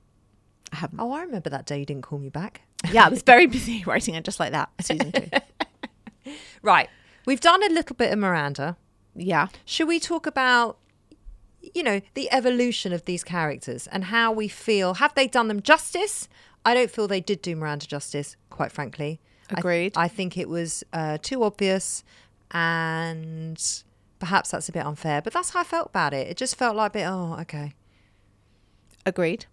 I 0.73 0.77
haven't. 0.77 1.01
Oh, 1.01 1.13
I 1.13 1.23
remember 1.23 1.49
that 1.49 1.65
day 1.65 1.79
you 1.79 1.87
didn't 1.87 2.03
call 2.03 2.19
me 2.19 2.29
back. 2.29 2.61
Yeah, 2.93 3.07
I 3.07 3.09
was 3.09 3.23
very 3.27 3.47
busy 3.47 3.83
writing 3.87 4.15
it 4.15 4.25
just 4.25 4.39
like 4.39 4.53
that. 4.53 4.69
Season 4.83 5.11
two. 5.11 5.29
Right. 6.61 6.91
We've 7.25 7.41
done 7.41 7.63
a 7.63 7.73
little 7.73 7.97
bit 7.97 8.13
of 8.13 8.19
Miranda. 8.19 8.77
Yeah. 9.17 9.49
Should 9.65 9.89
we 9.89 10.01
talk 10.01 10.27
about, 10.27 10.77
you 11.75 11.83
know, 11.83 12.01
the 12.15 12.31
evolution 12.33 12.93
of 12.93 13.05
these 13.05 13.25
characters 13.25 13.87
and 13.89 14.05
how 14.05 14.33
we 14.33 14.49
feel? 14.49 14.95
Have 14.95 15.15
they 15.15 15.27
done 15.27 15.49
them 15.49 15.63
justice? 15.63 16.29
I 16.65 16.75
don't 16.75 16.91
feel 16.91 17.07
they 17.07 17.21
did 17.21 17.43
do 17.43 17.57
Miranda 17.57 17.87
justice, 17.87 18.37
quite 18.51 18.73
frankly. 18.73 19.21
I 19.51 19.55
th- 19.55 19.59
Agreed. 19.59 19.93
I, 19.97 20.09
think 20.09 20.39
it 20.39 20.49
was 20.49 20.83
uh, 20.93 21.19
too 21.21 21.43
obvious 21.45 22.03
and 22.51 23.61
perhaps 24.19 24.51
that's 24.51 24.69
a 24.69 24.73
bit 24.73 24.87
unfair, 24.87 25.21
but 25.21 25.33
that's 25.33 25.51
how 25.51 25.61
I 25.61 25.65
felt 25.65 25.89
about 25.89 26.15
it. 26.15 26.29
It 26.29 26.37
just 26.37 26.57
felt 26.57 26.77
like 26.77 26.93
a 26.93 26.93
bit, 26.93 27.07
oh, 27.07 27.37
okay. 27.43 27.75
Agreed. 29.05 29.47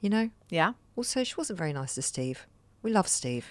You 0.00 0.10
know? 0.10 0.30
Yeah. 0.50 0.72
Also, 0.96 1.24
she 1.24 1.34
wasn't 1.36 1.58
very 1.58 1.72
nice 1.72 1.94
to 1.94 2.02
Steve. 2.02 2.46
We 2.82 2.92
love 2.92 3.08
Steve. 3.08 3.46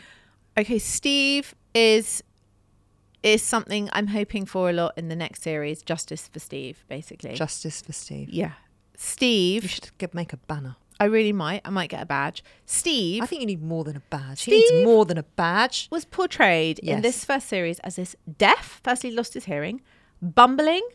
Okay, 0.58 0.80
Steve 0.80 1.56
is 1.74 2.24
is 3.26 3.42
something 3.42 3.90
I'm 3.92 4.08
hoping 4.08 4.46
for 4.46 4.70
a 4.70 4.74
lot 4.74 4.94
in 4.98 5.10
the 5.10 5.16
next 5.16 5.42
series. 5.42 5.82
Justice 5.82 6.28
for 6.28 6.40
Steve, 6.40 6.86
basically. 6.88 7.34
Justice 7.34 7.82
for 7.82 7.92
Steve. 7.94 8.30
yeah. 8.30 8.54
Steve. 8.98 9.64
You 9.64 9.70
should 9.70 9.98
get, 9.98 10.14
make 10.14 10.32
a 10.32 10.38
banner. 10.38 10.78
I 11.02 11.06
really 11.06 11.34
might. 11.34 11.62
I 11.66 11.70
might 11.70 11.90
get 11.90 12.02
a 12.02 12.06
badge. 12.06 12.42
Steve 12.66 13.22
I 13.24 13.26
think 13.26 13.42
you 13.42 13.48
need 13.48 13.62
more 13.62 13.84
than 13.84 13.98
a 13.98 14.04
badge. 14.10 14.44
He 14.44 14.52
needs 14.52 14.86
more 14.86 15.04
than 15.04 15.18
a 15.18 15.24
badge. 15.24 15.90
was 15.92 16.06
portrayed 16.06 16.80
in 16.80 17.02
this 17.02 17.26
first 17.26 17.50
series 17.50 17.80
as 17.80 17.98
this 17.98 18.16
deaf, 18.38 18.80
firstly 18.84 19.12
lost 19.12 19.34
his 19.34 19.44
hearing, 19.46 19.82
bumbling, 20.22 20.88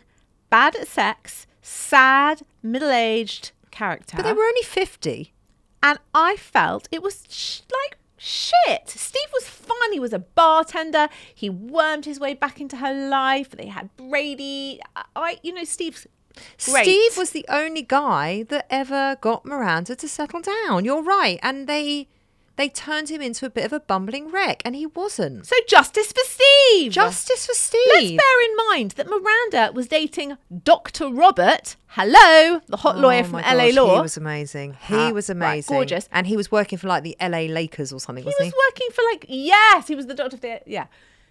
bad 0.48 0.74
at 0.76 0.88
sex, 0.88 1.46
sad, 1.60 2.40
middle-aged 2.62 3.52
character. 3.70 4.16
But 4.16 4.22
they 4.24 4.32
were 4.32 4.44
only 4.44 4.62
50. 4.62 5.34
and 5.82 5.98
I 6.14 6.36
felt 6.36 6.88
it 6.90 7.02
was 7.02 7.24
sh- 7.28 7.60
like 7.70 7.98
shit. 8.22 8.88
Steve 8.88 9.28
was 9.32 9.48
fun. 9.48 9.92
He 9.92 9.98
was 9.98 10.12
a 10.12 10.18
bartender. 10.18 11.08
He 11.34 11.48
wormed 11.48 12.04
his 12.04 12.20
way 12.20 12.34
back 12.34 12.60
into 12.60 12.76
her 12.76 12.92
life. 13.08 13.50
They 13.50 13.66
had 13.66 13.88
Brady. 13.96 14.80
I- 15.16 15.38
you 15.42 15.54
know, 15.54 15.64
Steve's 15.64 16.06
great. 16.66 16.84
Steve 16.84 17.16
was 17.16 17.30
the 17.30 17.46
only 17.48 17.82
guy 17.82 18.42
that 18.44 18.66
ever 18.70 19.16
got 19.20 19.44
Miranda 19.46 19.96
to 19.96 20.06
settle 20.08 20.40
down. 20.40 20.84
You're 20.84 21.02
right. 21.02 21.38
And 21.42 21.66
they 21.66 22.08
they 22.60 22.68
turned 22.68 23.08
him 23.08 23.22
into 23.22 23.46
a 23.46 23.50
bit 23.50 23.64
of 23.64 23.72
a 23.72 23.80
bumbling 23.80 24.30
wreck, 24.30 24.60
and 24.66 24.76
he 24.76 24.84
wasn't. 24.84 25.46
so 25.46 25.56
justice 25.66 26.12
for 26.12 26.22
Steve. 26.24 26.92
Justice 26.92 27.46
for 27.46 27.54
Steve. 27.54 27.80
Let's 27.94 28.10
bear 28.10 28.44
in 28.44 28.56
mind 28.68 28.90
that 28.92 29.06
Miranda 29.06 29.72
was 29.74 29.88
dating 29.88 30.36
Dr. 30.64 31.08
Robert. 31.08 31.76
Hello, 31.88 32.60
the 32.66 32.76
hot 32.76 32.96
oh 32.96 33.00
lawyer 33.00 33.20
Oh 33.20 33.24
from 33.24 33.40
LA 33.40 33.66
gosh, 33.68 33.74
Law. 33.76 33.94
He 33.96 34.00
was 34.02 34.16
amazing. 34.16 34.76
He 34.82 35.10
was 35.12 35.28
right, 35.30 35.36
amazing. 35.36 35.74
gorgeous. 35.74 36.08
And 36.12 36.26
he 36.26 36.36
was 36.36 36.52
working 36.52 36.76
for 36.78 36.86
like 36.86 37.02
the 37.02 37.16
LA 37.20 37.46
Lakers 37.52 37.92
or 37.92 37.98
something, 37.98 38.22
He 38.24 38.28
was 38.28 38.36
he? 38.38 38.52
working 38.68 38.88
for 38.92 39.02
like 39.10 39.24
yes, 39.28 39.88
he 39.88 39.94
was 39.94 40.06
the 40.06 40.14
doctor. 40.14 40.36
Of 40.36 40.42
the, 40.42 40.60
yeah, 40.66 40.86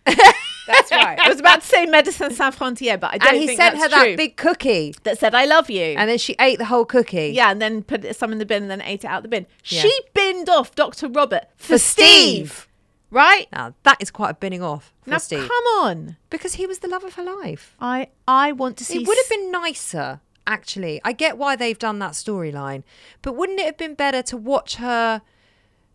that's 0.69 0.91
right. 0.91 1.19
I 1.19 1.27
was 1.29 1.39
about 1.39 1.62
to 1.62 1.67
say 1.67 1.86
Medicine 1.86 2.32
Sans 2.32 2.55
Frontières, 2.55 2.99
but 2.99 3.13
I 3.13 3.17
don't 3.17 3.34
And 3.34 3.38
he 3.49 3.55
sent 3.55 3.75
her 3.77 3.89
true. 3.89 3.99
that 4.12 4.17
big 4.17 4.38
cookie. 4.38 4.95
that 5.03 5.17
said 5.19 5.36
"I 5.36 5.45
love 5.45 5.69
you." 5.69 5.84
And 5.97 6.10
then 6.10 6.17
she 6.17 6.36
ate 6.39 6.58
the 6.60 6.65
whole 6.65 6.86
cookie. 6.86 7.32
yeah, 7.36 7.51
and 7.51 7.62
then 7.62 7.84
put 7.84 8.15
some 8.15 8.32
in 8.32 8.38
the 8.38 8.45
bin 8.45 8.62
and 8.63 8.71
then 8.71 8.82
ate 8.82 9.03
it 9.03 9.08
out 9.08 9.23
the 9.23 9.29
bin. 9.29 9.45
Yeah. 9.65 9.82
She 9.82 9.91
binned 10.13 10.47
off 10.49 10.73
Dr. 10.75 11.08
Robert 11.10 11.45
for, 11.58 11.73
For 11.73 11.77
Steve. 11.77 12.51
Steve. 12.51 12.67
right? 13.12 13.47
Now, 13.51 13.73
that 13.84 13.97
is 13.99 14.12
quite 14.12 14.29
a 14.29 14.34
binning 14.36 14.62
off 14.63 14.93
for 15.01 15.10
now 15.12 15.17
Steve. 15.17 15.47
come 15.47 15.65
on. 15.82 16.17
Because 16.29 16.53
he 16.55 16.65
was 16.67 16.79
the 16.79 16.88
love 16.88 17.03
of 17.03 17.15
her 17.15 17.23
life. 17.23 17.75
I 17.79 18.08
I 18.27 18.51
want 18.51 18.77
to 18.77 18.86
see. 18.86 19.01
It 19.01 19.08
would 19.08 19.17
have 19.17 19.29
been 19.29 19.51
nicer, 19.51 20.21
actually. 20.45 21.01
I 21.03 21.12
get 21.13 21.38
why 21.38 21.55
they've 21.55 21.79
done 21.79 21.99
that 21.99 22.12
storyline, 22.13 22.84
but 23.21 23.36
wouldn't 23.36 23.60
it 23.60 23.65
have 23.65 23.77
been 23.77 23.95
better 23.95 24.21
to 24.23 24.38
watch 24.38 24.75
her 24.75 25.21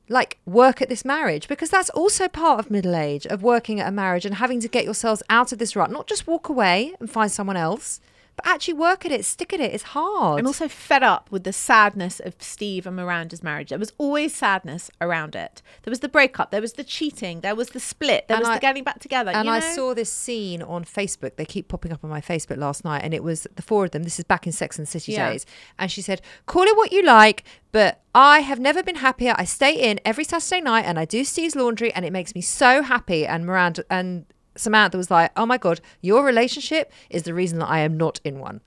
like 0.09 0.39
work 0.47 0.83
at 0.83 0.89
this 0.89 1.05
marriage? 1.05 1.49
Because 1.49 1.71
that's 1.71 1.91
also 1.91 2.29
part 2.29 2.59
of 2.59 2.71
middle 2.71 2.95
age 2.95 3.27
of 3.27 3.43
working 3.43 3.81
at 3.81 3.89
a 3.89 3.93
marriage 3.93 4.27
and 4.27 4.37
having 4.37 4.61
to 4.61 4.69
get 4.69 4.85
yourselves 4.85 5.23
out 5.29 5.53
of 5.53 5.59
this 5.59 5.75
rut, 5.75 5.91
not 5.91 6.07
just 6.07 6.27
walk 6.27 6.49
away 6.49 6.95
and 7.01 7.11
find 7.11 7.31
someone 7.31 7.57
else, 7.57 8.01
but 8.37 8.47
actually 8.47 8.75
work 8.75 9.05
at 9.07 9.13
it, 9.13 9.25
stick 9.25 9.53
at 9.53 9.61
it. 9.61 9.73
It's 9.73 9.85
hard. 9.85 10.41
I'm 10.41 10.47
also 10.47 10.67
fed 10.69 11.03
up 11.03 11.31
with 11.31 11.45
the 11.45 11.53
sadness 11.53 12.21
of 12.21 12.35
Steve 12.41 12.87
and 12.87 12.97
Miranda's 12.97 13.43
marriage. 13.43 13.69
There 13.69 13.79
was 13.79 13.93
always 13.97 14.35
sadness 14.35 14.91
around 15.01 15.37
it. 15.37 15.63
There 15.85 15.91
was 15.93 16.01
the 16.01 16.09
breakup, 16.09 16.51
there 16.51 16.61
was 16.61 16.73
the 16.75 16.85
cheating, 16.85 17.41
there 17.43 17.55
was 17.55 17.71
the 17.71 17.81
split, 17.81 18.27
there 18.29 18.37
And 18.37 18.43
was 18.43 18.49
I- 18.51 18.55
the 18.55 18.61
getting 18.61 18.83
back 18.85 18.99
together. 18.99 19.31
and 19.31 19.47
you 19.47 19.53
I 19.53 19.61
saw 19.61 19.95
this 19.95 20.13
scene 20.13 20.63
on 20.63 20.85
Facebook. 20.85 21.37
They 21.37 21.45
keep 21.45 21.69
popping 21.69 21.93
up 21.93 22.03
on 22.03 22.11
my 22.11 22.21
Facebook 22.21 22.57
last 22.59 22.85
night, 22.85 23.03
and 23.05 23.15
it 23.15 23.23
was 23.23 23.47
the 23.55 23.63
four 23.63 23.85
of 23.85 23.93
them. 23.93 24.03
This 24.03 24.19
is 24.19 24.25
back 24.25 24.47
in 24.47 24.53
Sex 24.53 24.79
and 24.79 24.87
the 24.87 24.91
City 24.91 25.13
Yeah. 25.13 25.31
days. 25.31 25.47
And 25.79 25.91
she 25.91 26.03
said, 26.03 26.21
"Call 26.47 26.65
it 26.65 26.77
what 26.77 26.91
you 26.93 27.03
like, 27.03 27.45
but 27.73 28.01
I 28.15 28.41
have 28.41 28.59
never 28.59 28.83
been 28.83 28.97
happier. 28.97 29.35
I 29.39 29.45
stay 29.45 29.75
in 29.75 30.01
every 30.05 30.25
Saturday 30.25 30.61
night, 30.61 30.85
and 30.87 30.99
I 30.99 31.05
do 31.05 31.25
Steve's 31.25 31.55
laundry, 31.57 31.93
and 31.93 32.05
it 32.05 32.13
makes 32.13 32.35
me 32.35 32.41
so 32.41 32.83
happy." 32.83 33.27
And 33.27 33.47
Miranda 33.47 33.85
and 33.91 34.27
Samantha 34.57 34.97
was 34.97 35.11
like, 35.11 35.33
"Oh 35.37 35.47
my 35.47 35.59
god, 35.59 35.81
your 36.01 36.25
relationship 36.25 36.93
is 37.11 37.25
the 37.25 37.35
reason 37.35 37.59
that 37.59 37.69
I 37.69 37.81
am 37.81 37.97
not 37.97 38.21
in 38.25 38.39
one." 38.39 38.61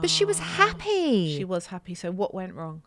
But 0.00 0.10
she 0.10 0.24
was 0.24 0.40
ah, 0.40 0.44
happy. 0.44 1.36
She 1.36 1.44
was 1.44 1.66
happy. 1.66 1.94
So 1.94 2.10
what 2.10 2.34
went 2.34 2.54
wrong? 2.54 2.82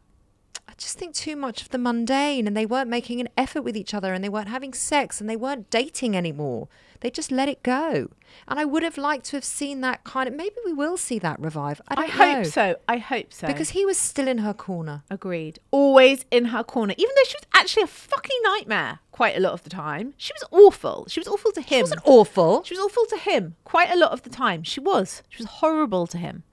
I 0.72 0.74
just 0.78 0.98
think 0.98 1.14
too 1.14 1.36
much 1.36 1.62
of 1.62 1.70
the 1.70 1.78
mundane 1.78 2.48
and 2.48 2.56
they 2.56 2.66
weren't 2.66 2.90
making 2.90 3.20
an 3.20 3.28
effort 3.38 3.62
with 3.62 3.76
each 3.76 3.94
other 3.94 4.14
and 4.14 4.24
they 4.24 4.30
weren't 4.30 4.48
having 4.48 4.74
sex 4.74 5.20
and 5.20 5.30
they 5.30 5.36
weren't 5.36 5.70
dating 5.70 6.16
anymore. 6.16 6.70
They 7.02 7.10
just 7.10 7.30
let 7.30 7.50
it 7.50 7.62
go. 7.62 8.12
And 8.48 8.58
I 8.58 8.64
would 8.64 8.82
have 8.82 8.98
liked 8.98 9.26
to 9.26 9.36
have 9.36 9.44
seen 9.44 9.82
that 9.82 10.06
kind 10.06 10.30
of 10.30 10.36
maybe 10.36 10.56
we 10.64 10.72
will 10.72 10.96
see 10.96 11.20
that 11.20 11.40
revive. 11.42 11.82
I 11.90 12.04
I, 12.04 12.08
hope 12.08 12.38
know. 12.38 12.44
so. 12.44 12.76
I 12.88 12.98
hope 13.00 13.34
so. 13.34 13.48
Because 13.48 13.72
he 13.72 13.86
was 13.86 13.98
still 13.98 14.30
in 14.30 14.38
her 14.38 14.54
corner. 14.54 15.04
Agreed. 15.10 15.60
Always 15.72 16.26
in 16.32 16.46
her 16.46 16.64
corner, 16.64 16.94
even 16.98 17.12
though 17.16 17.28
she 17.28 17.36
was 17.38 17.48
actually 17.54 17.84
a 17.84 17.88
fucking 17.88 18.38
nightmare 18.44 19.00
quite 19.12 19.36
a 19.36 19.42
lot 19.42 19.52
of 19.52 19.64
the 19.64 19.70
time. 19.70 20.14
She 20.16 20.32
was 20.34 20.46
awful. 20.52 21.06
She 21.10 21.20
was 21.20 21.28
awful 21.28 21.52
to 21.52 21.62
him. 21.62 21.80
She 21.80 21.82
wasn't 21.82 22.02
awful. 22.06 22.64
She 22.64 22.76
was 22.76 22.86
awful 22.86 23.06
to 23.08 23.18
him 23.18 23.56
quite 23.66 23.92
a 23.92 23.98
lot 23.98 24.12
of 24.12 24.22
the 24.22 24.30
time. 24.30 24.64
She 24.64 24.80
was. 24.80 25.22
She 25.28 25.44
was 25.44 25.50
horrible 25.50 26.08
to 26.08 26.18
him. 26.18 26.44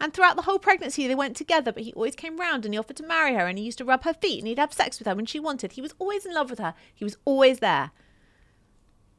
And 0.00 0.12
throughout 0.12 0.36
the 0.36 0.42
whole 0.42 0.58
pregnancy, 0.58 1.06
they 1.06 1.14
went 1.14 1.36
together, 1.36 1.72
but 1.72 1.82
he 1.84 1.92
always 1.94 2.14
came 2.16 2.36
round 2.38 2.64
and 2.64 2.74
he 2.74 2.78
offered 2.78 2.96
to 2.96 3.06
marry 3.06 3.34
her 3.34 3.46
and 3.46 3.58
he 3.58 3.64
used 3.64 3.78
to 3.78 3.84
rub 3.84 4.04
her 4.04 4.14
feet 4.14 4.38
and 4.40 4.48
he'd 4.48 4.58
have 4.58 4.72
sex 4.72 4.98
with 4.98 5.06
her 5.06 5.14
when 5.14 5.26
she 5.26 5.38
wanted. 5.40 5.72
He 5.72 5.80
was 5.82 5.94
always 5.98 6.26
in 6.26 6.34
love 6.34 6.50
with 6.50 6.58
her. 6.58 6.74
He 6.94 7.04
was 7.04 7.16
always 7.24 7.60
there. 7.60 7.90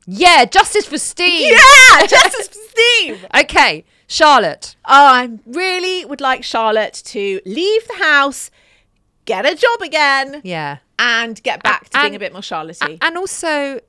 Yeah, 0.08 0.46
justice 0.46 0.86
for 0.86 0.98
Steve. 1.00 1.52
Yeah, 1.52 2.06
Justice 2.08 2.48
for 2.50 2.54
Steve. 2.70 3.26
Okay, 3.42 3.86
Charlotte. 4.08 4.76
Oh, 4.86 4.92
I 4.94 5.40
really 5.48 6.06
would 6.06 6.22
like 6.22 6.44
Charlotte 6.44 7.02
to 7.06 7.42
leave 7.46 7.88
the 7.88 7.96
house, 7.96 8.52
get 9.26 9.48
a 9.48 9.56
job 9.56 9.82
again, 9.82 10.42
Yeah. 10.44 10.78
and 11.00 11.42
get 11.42 11.64
back 11.64 11.90
to 11.90 12.02
being 12.02 12.16
a 12.16 12.20
bit 12.20 12.34
more 12.34 12.44
Charlottey. 12.44 13.00
And 13.02 13.18
also, 13.18 13.80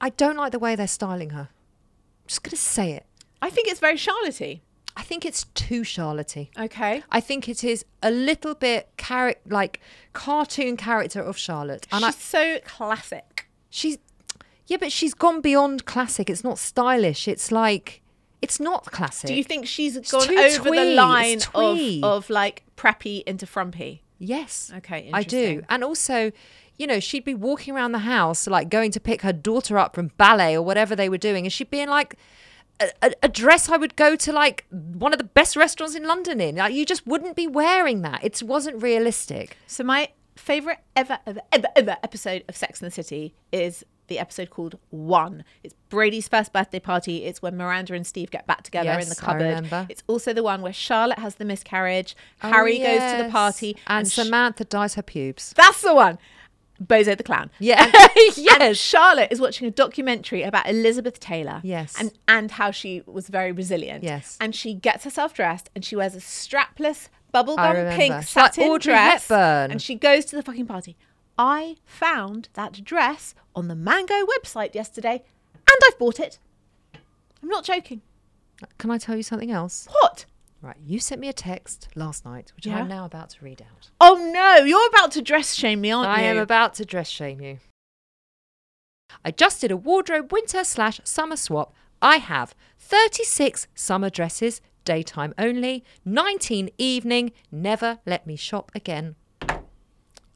I, 0.00 0.08
don't 0.10 0.36
like 0.36 0.52
the 0.52 0.58
way 0.58 0.76
they're 0.76 0.86
styling 0.86 1.30
her. 1.30 1.50
I'm 1.50 2.26
just 2.26 2.42
going 2.42 2.50
to 2.52 2.56
say 2.56 2.92
it. 2.92 3.04
I 3.42 3.50
think 3.50 3.68
it's 3.68 3.80
very 3.80 3.96
Charlottey. 3.96 4.60
I 4.96 5.02
think 5.02 5.24
it's 5.24 5.44
too 5.54 5.82
Charlottey. 5.82 6.48
Okay. 6.58 7.02
I 7.10 7.20
think 7.20 7.48
it 7.48 7.62
is 7.64 7.84
a 8.02 8.10
little 8.10 8.54
bit 8.54 8.88
char- 8.98 9.36
like 9.48 9.80
cartoon 10.12 10.76
character 10.76 11.20
of 11.20 11.36
Charlotte. 11.38 11.86
And 11.92 12.04
She's 12.04 12.14
I, 12.14 12.18
so 12.18 12.58
classic. 12.64 13.48
she's 13.70 13.98
yeah, 14.66 14.76
but 14.78 14.92
she's 14.92 15.14
gone 15.14 15.40
beyond 15.40 15.84
classic. 15.84 16.30
It's 16.30 16.44
not 16.44 16.58
stylish. 16.58 17.26
It's 17.26 17.50
like 17.50 18.02
it's 18.40 18.60
not 18.60 18.86
classic. 18.86 19.28
Do 19.28 19.34
you 19.34 19.44
think 19.44 19.66
she's 19.66 19.98
gone 20.10 20.26
too 20.26 20.36
over 20.36 20.68
twee. 20.68 20.78
the 20.78 20.94
line 20.94 21.40
of, 21.54 22.04
of 22.04 22.30
like 22.30 22.64
preppy 22.76 23.22
into 23.24 23.46
frumpy? 23.46 24.02
Yes. 24.18 24.70
Okay, 24.76 25.10
I 25.12 25.22
do. 25.22 25.62
And 25.68 25.82
also, 25.82 26.30
you 26.78 26.86
know, 26.86 27.00
she'd 27.00 27.24
be 27.24 27.34
walking 27.34 27.74
around 27.74 27.92
the 27.92 28.00
house, 28.00 28.46
like 28.46 28.68
going 28.68 28.90
to 28.92 29.00
pick 29.00 29.22
her 29.22 29.32
daughter 29.32 29.76
up 29.78 29.94
from 29.94 30.08
ballet 30.16 30.54
or 30.54 30.62
whatever 30.62 30.94
they 30.94 31.08
were 31.08 31.18
doing, 31.18 31.44
and 31.46 31.52
she'd 31.52 31.70
be 31.70 31.80
in 31.80 31.88
like 31.88 32.14
a, 33.02 33.12
a, 33.22 33.28
dress 33.28 33.68
I 33.68 33.76
would 33.76 33.96
go 33.96 34.16
to 34.16 34.32
like 34.32 34.66
one 34.70 35.12
of 35.12 35.18
the 35.18 35.24
best 35.24 35.56
restaurants 35.56 35.94
in 35.94 36.04
London 36.04 36.40
in. 36.40 36.56
Like 36.56 36.74
you 36.74 36.84
just 36.86 37.06
wouldn't 37.06 37.36
be 37.36 37.46
wearing 37.46 38.02
that. 38.02 38.24
It 38.24 38.42
wasn't 38.42 38.82
realistic. 38.82 39.56
So 39.66 39.84
my 39.84 40.08
favorite 40.36 40.78
ever, 40.96 41.18
ever, 41.26 41.40
ever, 41.52 41.68
ever 41.76 41.96
episode 42.02 42.44
of 42.48 42.56
Sex 42.56 42.80
and 42.80 42.90
the 42.90 42.94
City 42.94 43.34
is 43.52 43.84
the 44.08 44.18
episode 44.18 44.50
called 44.50 44.76
One. 44.90 45.44
It's 45.62 45.74
Brady's 45.88 46.26
first 46.26 46.52
birthday 46.52 46.80
party. 46.80 47.24
It's 47.24 47.40
when 47.42 47.56
Miranda 47.56 47.94
and 47.94 48.06
Steve 48.06 48.30
get 48.30 48.46
back 48.46 48.62
together 48.62 48.90
in 48.90 49.00
the 49.00 49.06
Yes, 49.06 49.20
cupboard. 49.20 49.86
It's 49.88 50.02
also 50.08 50.32
the 50.32 50.42
one 50.42 50.62
where 50.62 50.72
Charlotte 50.72 51.18
has 51.20 51.36
the 51.36 51.44
miscarriage. 51.44 52.16
Oh, 52.42 52.48
Harry 52.50 52.80
Oh, 52.80 52.86
goes 52.86 53.12
to 53.12 53.22
the 53.22 53.30
party, 53.30 53.76
and, 53.86 54.10
sh- 54.10 54.14
Samantha 54.14 54.64
dyes 54.64 54.94
her 54.94 55.02
pubes. 55.02 55.52
that's 55.56 55.82
the 55.82 55.94
one. 55.94 56.18
Bozo 56.82 57.16
the 57.16 57.22
clown. 57.22 57.50
Yeah. 57.58 57.84
And 58.30 58.36
yes. 58.36 58.76
Charlotte 58.76 59.28
is 59.30 59.40
watching 59.40 59.66
a 59.66 59.70
documentary 59.70 60.42
about 60.42 60.68
Elizabeth 60.68 61.20
Taylor. 61.20 61.60
Yes. 61.62 61.94
And 61.98 62.12
and 62.28 62.50
how 62.52 62.70
she 62.70 63.02
was 63.06 63.28
very 63.28 63.52
resilient. 63.52 64.04
Yes. 64.04 64.36
And 64.40 64.54
she 64.54 64.74
gets 64.74 65.04
herself 65.04 65.34
dressed 65.34 65.70
and 65.74 65.84
she 65.84 65.96
wears 65.96 66.14
a 66.14 66.18
strapless 66.18 67.08
bubblegum 67.32 67.96
pink 67.96 68.14
She's 68.24 68.36
like 68.36 68.54
satin 68.54 68.78
dress. 68.78 69.28
Hepburn. 69.28 69.70
And 69.70 69.82
she 69.82 69.94
goes 69.94 70.24
to 70.26 70.36
the 70.36 70.42
fucking 70.42 70.66
party. 70.66 70.96
I 71.38 71.76
found 71.84 72.48
that 72.54 72.84
dress 72.84 73.34
on 73.54 73.68
the 73.68 73.74
Mango 73.74 74.26
website 74.38 74.74
yesterday 74.74 75.22
and 75.54 75.78
I've 75.86 75.98
bought 75.98 76.20
it. 76.20 76.38
I'm 77.42 77.48
not 77.48 77.64
joking. 77.64 78.02
Can 78.78 78.90
I 78.90 78.98
tell 78.98 79.16
you 79.16 79.22
something 79.22 79.50
else? 79.50 79.88
What? 79.90 80.26
Right. 80.62 80.76
You 80.84 80.98
sent 81.00 81.20
me 81.20 81.28
a 81.28 81.32
text 81.32 81.88
last 81.94 82.24
night, 82.24 82.52
which 82.54 82.66
Yeah? 82.66 82.80
I'm 82.80 82.88
now 82.88 83.06
about 83.06 83.30
to 83.30 83.44
read 83.44 83.62
out. 83.62 83.90
Oh 84.00 84.30
no, 84.32 84.64
you're 84.64 84.86
about 84.88 85.10
to 85.12 85.22
dress 85.22 85.54
shame 85.54 85.80
me, 85.80 85.90
aren't 85.90 86.10
I 86.10 86.20
you? 86.20 86.26
I 86.26 86.30
am 86.30 86.38
about 86.38 86.74
to 86.74 86.84
dress 86.84 87.08
shame 87.08 87.40
you. 87.40 87.58
I 89.24 89.30
just 89.30 89.60
did 89.60 89.70
a 89.70 89.76
wardrobe 89.76 90.32
winter 90.32 90.62
slash 90.64 91.00
summer 91.04 91.36
swap. 91.36 91.74
I 92.02 92.16
have 92.16 92.54
36 92.78 93.68
summer 93.74 94.10
dresses, 94.10 94.60
daytime 94.84 95.34
only, 95.38 95.84
19 96.04 96.70
evening, 96.78 97.32
never 97.50 97.98
let 98.06 98.26
me 98.26 98.36
shop 98.36 98.70
again. 98.74 99.16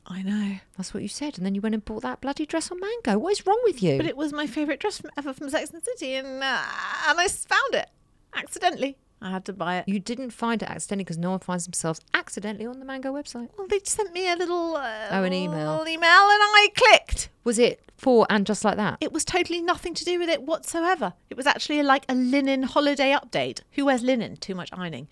I 0.07 0.23
know. 0.23 0.57
That's 0.77 0.93
what 0.93 1.03
you 1.03 1.09
said. 1.09 1.39
And 1.39 1.47
then 1.47 1.55
you 1.55 1.63
went 1.63 1.75
and 1.75 1.85
bought 1.85 2.03
that 2.03 2.21
bloody 2.21 2.45
dress 2.45 2.71
on 2.71 2.79
Mango. 2.79 3.19
What 3.19 3.33
is 3.33 3.47
wrong 3.47 3.61
with 3.65 3.83
you? 3.83 3.97
But 3.97 4.07
it 4.07 4.17
was 4.17 4.35
my 4.35 4.47
favourite 4.47 4.79
dress 4.81 5.01
from, 5.01 5.11
ever 5.17 5.33
from 5.33 5.49
Sex 5.49 5.71
and 5.71 5.81
the 5.81 5.85
City, 5.85 6.15
and 6.15 6.43
uh, 6.43 6.63
and 7.09 7.21
I 7.21 7.27
found 7.29 7.75
it 7.75 7.89
accidentally. 8.35 8.99
I 9.23 9.31
had 9.31 9.45
to 9.47 9.53
buy 9.55 9.79
it. 9.79 9.89
you 9.89 9.99
didn't 10.01 10.31
find 10.31 10.63
it 10.63 10.69
accidentally 10.69 11.05
because 11.05 11.17
no 11.19 11.31
one 11.31 11.39
finds 11.39 11.65
themselves 11.65 12.01
accidentally 12.13 12.67
on 12.67 12.79
the 12.79 12.85
Mango 12.85 13.13
website. 13.13 13.49
Well, 13.57 13.67
they 13.69 13.81
sent 13.85 14.13
me 14.13 14.31
a 14.31 14.37
little 14.37 14.77
uh, 14.77 15.07
Oh, 15.11 15.25
an 15.25 15.33
email. 15.33 15.71
little 15.71 15.89
email, 15.89 16.09
and 16.11 16.43
I 16.43 16.69
clicked. 16.77 17.31
Was 17.43 17.59
it 17.59 17.81
for 17.97 18.27
and 18.29 18.47
just 18.47 18.65
like 18.65 18.77
that? 18.77 18.99
It 19.01 19.13
was 19.13 19.25
totally 19.25 19.63
nothing 19.63 19.95
to 19.95 20.05
do 20.05 20.19
with 20.19 20.29
it 20.29 20.43
whatsoever. 20.43 21.15
It 21.31 21.37
was 21.39 21.47
actually 21.47 21.83
like 21.83 22.05
a 22.09 22.15
linen 22.15 22.65
holiday 22.65 23.13
update. 23.13 23.61
Who 23.73 23.87
wears 23.87 24.03
linen? 24.03 24.37
Too 24.37 24.55
much 24.55 24.71
ironing. 24.73 25.09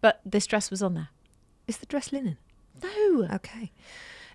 But 0.00 0.20
this 0.24 0.46
dress 0.46 0.70
was 0.70 0.82
on 0.82 0.94
there. 0.94 1.08
Is 1.68 1.76
the 1.78 1.86
dress 1.86 2.12
linen? 2.12 2.38
No. 2.82 3.28
Okay. 3.34 3.70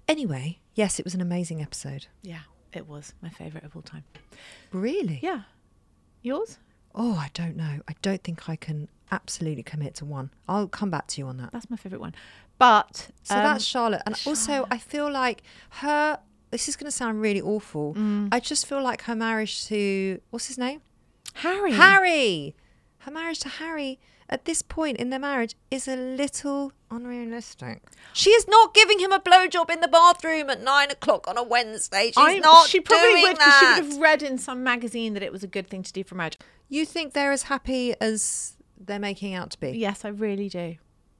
Anyway, 0.07 0.59
yes, 0.75 0.97
it 0.97 1.03
was 1.05 1.13
an 1.13 1.21
amazing 1.21 1.61
episode. 1.61 2.07
Yeah, 2.23 2.41
it 2.73 2.87
was 2.87 3.13
my 3.21 3.29
favourite 3.29 3.65
of 3.65 3.75
all 3.75 3.81
time. 3.81 4.03
Really? 4.71 5.19
Yeah. 5.21 5.41
Yours? 6.21 6.57
Oh, 6.95 7.13
I 7.15 7.29
don't 7.33 7.55
know. 7.55 7.81
I 7.87 7.95
don't 8.01 8.23
think 8.23 8.49
I 8.49 8.55
can 8.55 8.87
absolutely 9.11 9.63
commit 9.63 9.95
to 9.95 10.05
one. 10.05 10.31
I'll 10.47 10.67
come 10.67 10.89
back 10.89 11.07
to 11.07 11.21
you 11.21 11.27
on 11.27 11.37
that. 11.37 11.51
That's 11.51 11.69
my 11.69 11.77
favourite 11.77 12.01
one. 12.01 12.15
But 12.57 13.09
So 13.23 13.35
um, 13.35 13.43
that's 13.43 13.63
Charlotte. 13.63 14.01
And 14.05 14.19
also, 14.25 14.67
I 14.69 14.77
feel 14.77 15.11
like 15.11 15.41
her. 15.69 16.19
This 16.51 16.67
is 16.67 16.75
going 16.75 16.85
to 16.85 16.91
sound 16.91 17.21
really 17.21 17.41
awful. 17.41 17.93
Mm. 17.93 18.29
I 18.31 18.39
just 18.39 18.65
feel 18.65 18.81
like 18.81 19.03
her 19.03 19.15
marriage 19.15 19.65
to 19.67 20.19
what's 20.31 20.47
his 20.47 20.57
name? 20.57 20.81
Harry. 21.35 21.73
Harry. 21.73 22.55
Her 22.99 23.11
marriage 23.11 23.39
to 23.39 23.49
Harry 23.49 23.99
at 24.29 24.45
this 24.45 24.61
point 24.61 24.97
in 24.97 25.09
their 25.09 25.19
marriage 25.19 25.55
is 25.71 25.87
a 25.87 25.95
little 25.95 26.71
unrealistic. 26.91 27.81
She 28.13 28.31
is 28.31 28.47
not 28.47 28.73
giving 28.73 28.99
him 28.99 29.11
a 29.11 29.19
blowjob 29.19 29.69
in 29.69 29.81
the 29.81 29.87
bathroom 29.87 30.49
at 30.49 30.61
nine 30.61 30.91
o'clock 30.91 31.27
on 31.27 31.37
a 31.37 31.43
Wednesday. 31.43 32.07
She's 32.07 32.17
I- 32.17 32.39
not 32.39 32.67
she 32.67 32.79
probably 32.79 33.21
would 33.23 33.37
because 33.37 33.59
she 33.59 33.65
would 33.65 33.91
have 33.93 33.97
read 33.97 34.23
in 34.23 34.37
some 34.37 34.63
magazine 34.63 35.13
that 35.13 35.23
it 35.23 35.31
was 35.31 35.43
a 35.43 35.47
good 35.47 35.67
thing 35.69 35.83
to 35.83 35.93
do 35.93 36.03
for 36.03 36.15
marriage. 36.15 36.37
You 36.67 36.85
think 36.85 37.13
they're 37.13 37.31
as 37.31 37.43
happy 37.43 37.95
as 37.99 38.55
they're 38.79 38.99
making 38.99 39.33
out 39.33 39.51
to 39.51 39.59
be? 39.59 39.71
Yes, 39.71 40.05
I 40.05 40.09
really 40.09 40.49
do. 40.49 40.75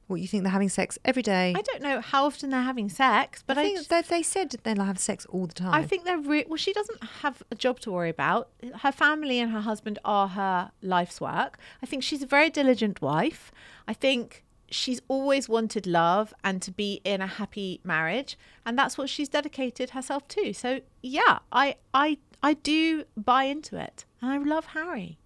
What 0.07 0.19
you 0.21 0.27
think 0.27 0.41
they're 0.41 0.51
having 0.51 0.69
sex 0.69 0.97
every 1.05 1.21
day? 1.21 1.53
I 1.55 1.61
don't 1.61 1.83
know 1.83 2.01
how 2.01 2.25
often 2.25 2.49
they're 2.49 2.63
having 2.63 2.89
sex, 2.89 3.43
but 3.45 3.59
I 3.59 3.61
I, 3.61 3.63
think 3.65 3.77
just- 3.77 3.89
that 3.91 4.07
they 4.07 4.23
said 4.23 4.55
they'll 4.63 4.83
have 4.83 4.97
sex 4.97 5.25
all 5.27 5.45
the 5.45 5.53
time. 5.53 5.71
I 5.73 5.83
think 5.83 6.03
they're 6.03 6.17
re- 6.17 6.45
well. 6.47 6.57
She 6.57 6.73
doesn't 6.73 7.03
have 7.21 7.43
a 7.51 7.55
job 7.55 7.79
to 7.81 7.91
worry 7.91 8.09
about. 8.09 8.49
Her 8.81 8.91
family 8.91 9.39
and 9.39 9.51
her 9.51 9.61
husband 9.61 9.99
are 10.03 10.29
her 10.29 10.71
life's 10.81 11.21
work. 11.21 11.59
I 11.83 11.85
think 11.85 12.01
she's 12.01 12.23
a 12.23 12.25
very 12.25 12.49
diligent 12.49 13.03
wife. 13.03 13.51
I 13.87 13.93
think 13.93 14.43
she's 14.71 14.99
always 15.07 15.47
wanted 15.47 15.85
love 15.85 16.33
and 16.43 16.59
to 16.63 16.71
be 16.71 17.01
in 17.03 17.21
a 17.21 17.27
happy 17.27 17.79
marriage, 17.83 18.35
and 18.65 18.79
that's 18.79 18.97
what 18.97 19.09
she's 19.11 19.29
dedicated 19.29 19.91
herself 19.91 20.27
to. 20.29 20.53
So 20.53 20.79
yeah, 21.03 21.37
I 21.51 21.75
I 21.93 22.17
I 22.41 22.53
do 22.55 23.03
buy 23.15 23.43
into 23.43 23.77
it, 23.77 24.05
and 24.23 24.31
I 24.31 24.37
love 24.39 24.65
Harry. 24.67 25.18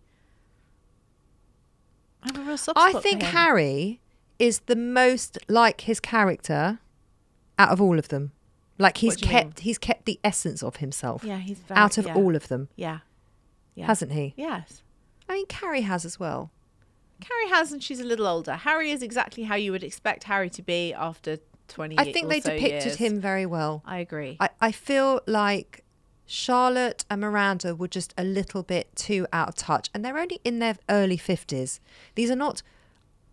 I 2.24 2.28
have 2.28 2.38
a 2.38 2.42
real 2.42 2.58
soft 2.58 2.78
I 2.78 2.90
spot 2.92 3.02
for 3.04 3.08
think 3.10 3.22
him. 3.24 3.32
Harry 3.32 4.00
is 4.40 4.60
the 4.62 4.76
most 4.76 5.38
like 5.48 5.82
his 5.82 6.00
character 6.00 6.80
out 7.60 7.70
of 7.70 7.82
all 7.82 8.00
of 8.00 8.08
them. 8.10 8.32
Like 8.80 8.98
he's 8.98 9.14
What 9.14 9.20
do 9.20 9.26
you 9.26 9.32
kept 9.32 9.60
he's 9.62 9.78
kept 9.78 10.06
the 10.06 10.20
essence 10.24 10.64
of 10.64 10.78
himself 10.78 11.24
Yeah, 11.24 11.38
he's 11.38 11.60
very, 11.60 11.80
out 11.80 11.98
of 11.98 12.08
yeah. 12.08 12.16
all 12.16 12.36
of 12.36 12.48
them, 12.48 12.70
Yeah, 12.76 13.00
yeah. 13.76 13.86
hasn't 13.86 14.12
he? 14.14 14.34
Yes. 14.36 14.82
I 15.30 15.34
mean, 15.34 15.46
Carrie 15.46 15.82
has 15.82 16.06
as 16.06 16.20
well. 16.20 16.52
Carrie 17.22 17.50
has, 17.50 17.72
and 17.72 17.82
she's 17.82 18.02
a 18.02 18.04
little 18.04 18.28
older. 18.28 18.54
Harry 18.56 18.92
is 18.92 19.02
exactly 19.02 19.44
how 19.44 19.56
you 19.56 19.72
would 19.72 19.84
expect 19.84 20.26
Harry 20.26 20.50
to 20.50 20.62
be 20.62 20.94
after 20.94 21.38
20 21.70 21.98
I 21.98 22.12
think 22.12 22.26
or 22.26 22.30
they 22.30 22.42
so 22.42 22.50
depicted 22.54 22.86
years. 22.86 22.96
him 22.98 23.22
very 23.22 23.46
well. 23.46 23.82
I 23.86 24.00
agree. 24.00 24.36
I, 24.42 24.50
I 24.60 24.72
feel 24.74 25.22
like 25.26 25.83
Charlotte 26.34 27.06
and 27.12 27.22
Miranda 27.22 27.76
were 27.76 27.88
just 27.88 28.12
a 28.18 28.24
little 28.24 28.64
bit 28.64 28.96
too 28.96 29.28
out 29.32 29.50
of 29.50 29.56
touch, 29.56 29.92
and 29.94 30.04
they're 30.04 30.18
only 30.18 30.40
in 30.44 30.58
their 30.58 30.78
early 30.90 31.16
50s. 31.18 31.80
These 32.16 32.32
are 32.32 32.36
not 32.36 32.64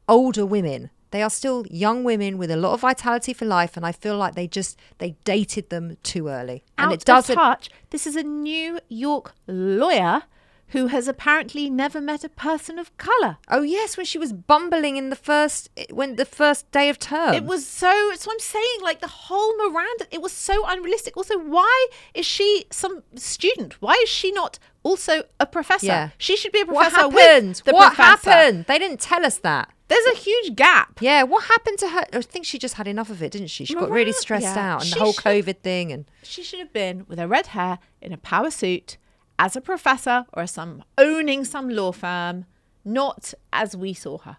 older 0.06 0.44
women. 0.44 0.90
They 1.10 1.22
are 1.22 1.30
still 1.30 1.64
young 1.70 2.04
women 2.04 2.36
with 2.36 2.50
a 2.50 2.58
lot 2.58 2.74
of 2.74 2.80
vitality 2.82 3.32
for 3.32 3.46
life, 3.46 3.74
and 3.76 3.86
I 3.86 3.92
feel 3.92 4.18
like 4.18 4.34
they 4.34 4.46
just 4.46 4.78
they 4.98 5.16
dated 5.24 5.70
them 5.70 5.96
too 6.02 6.28
early, 6.28 6.62
and 6.76 6.88
Out 6.88 6.92
it 6.92 7.04
doesn't. 7.06 7.36
touch. 7.36 7.70
This 7.88 8.06
is 8.06 8.16
a 8.16 8.22
New 8.22 8.80
York 8.90 9.32
lawyer 9.46 10.24
who 10.70 10.87
has 10.88 11.09
apparently 11.09 11.68
never 11.68 12.00
met 12.00 12.24
a 12.24 12.28
person 12.28 12.78
of 12.78 12.96
color. 12.96 13.38
Oh 13.48 13.62
yes, 13.62 13.96
when 13.96 14.06
she 14.06 14.18
was 14.18 14.33
bumbling 14.33 14.96
in 14.96 15.11
the 15.11 15.16
first 15.16 15.68
when 15.90 16.16
the 16.16 16.24
first 16.24 16.70
day 16.70 16.88
of 16.88 16.98
term. 16.98 17.35
It 17.35 17.44
was 17.44 17.66
so. 17.66 18.12
So 18.14 18.30
I'm 18.30 18.38
saying, 18.38 18.78
like 18.83 19.00
the 19.00 19.09
whole 19.09 19.56
Miranda, 19.56 20.06
it 20.11 20.22
was 20.22 20.33
so 20.33 20.64
unrealistic. 20.66 21.16
Also, 21.16 21.38
why 21.38 21.87
is 22.14 22.26
she 22.26 22.66
some 22.70 23.02
student? 23.16 23.80
Why 23.80 23.98
is 24.02 24.09
she 24.09 24.30
not 24.33 24.59
also 24.83 25.24
a 25.38 25.46
professor? 25.46 25.87
Yeah. 25.87 26.11
She 26.18 26.37
should 26.37 26.52
be 26.52 26.61
a 26.61 26.66
professor. 26.66 27.09
what 27.09 27.20
happened? 27.20 27.48
with 27.48 27.64
the 27.64 27.72
what 27.72 27.94
professor. 27.94 28.30
happened? 28.30 28.64
They 28.66 28.78
didn't 28.78 29.00
tell 29.00 29.24
us 29.26 29.38
that. 29.38 29.70
There's 29.88 30.06
a 30.06 30.16
huge 30.16 30.54
gap. 30.54 31.00
Yeah, 31.02 31.24
what 31.24 31.44
happened 31.46 31.78
to 31.78 31.88
her? 31.88 32.04
I 32.12 32.20
think 32.22 32.46
she 32.46 32.61
just 32.61 32.74
had 32.74 32.87
enough 32.87 33.11
of 33.11 33.24
it, 33.24 33.33
didn't 33.33 33.48
she? 33.48 33.64
She 33.64 33.74
got 33.74 33.90
really 33.90 34.12
stressed 34.12 34.44
yeah. 34.44 34.74
out, 34.74 34.83
and 34.83 34.88
She 34.88 34.94
the 34.94 35.00
whole 35.00 35.12
should- 35.12 35.24
COVID 35.24 35.59
thing, 35.62 35.90
and 35.90 36.04
She 36.22 36.44
should 36.44 36.61
have 36.61 36.72
been 36.72 37.06
with 37.09 37.18
her 37.18 37.26
red 37.26 37.48
hair 37.48 37.80
in 38.00 38.12
a 38.12 38.16
power 38.16 38.52
suit 38.52 38.98
as 39.40 39.57
a 39.57 39.61
professor 39.61 40.26
or 40.35 40.46
some 40.46 40.85
owning 40.98 41.44
some 41.44 41.68
law 41.68 41.90
firm, 41.92 42.44
not 42.85 43.33
as 43.53 43.74
we 43.76 43.94
saw 43.94 44.18
her. 44.18 44.37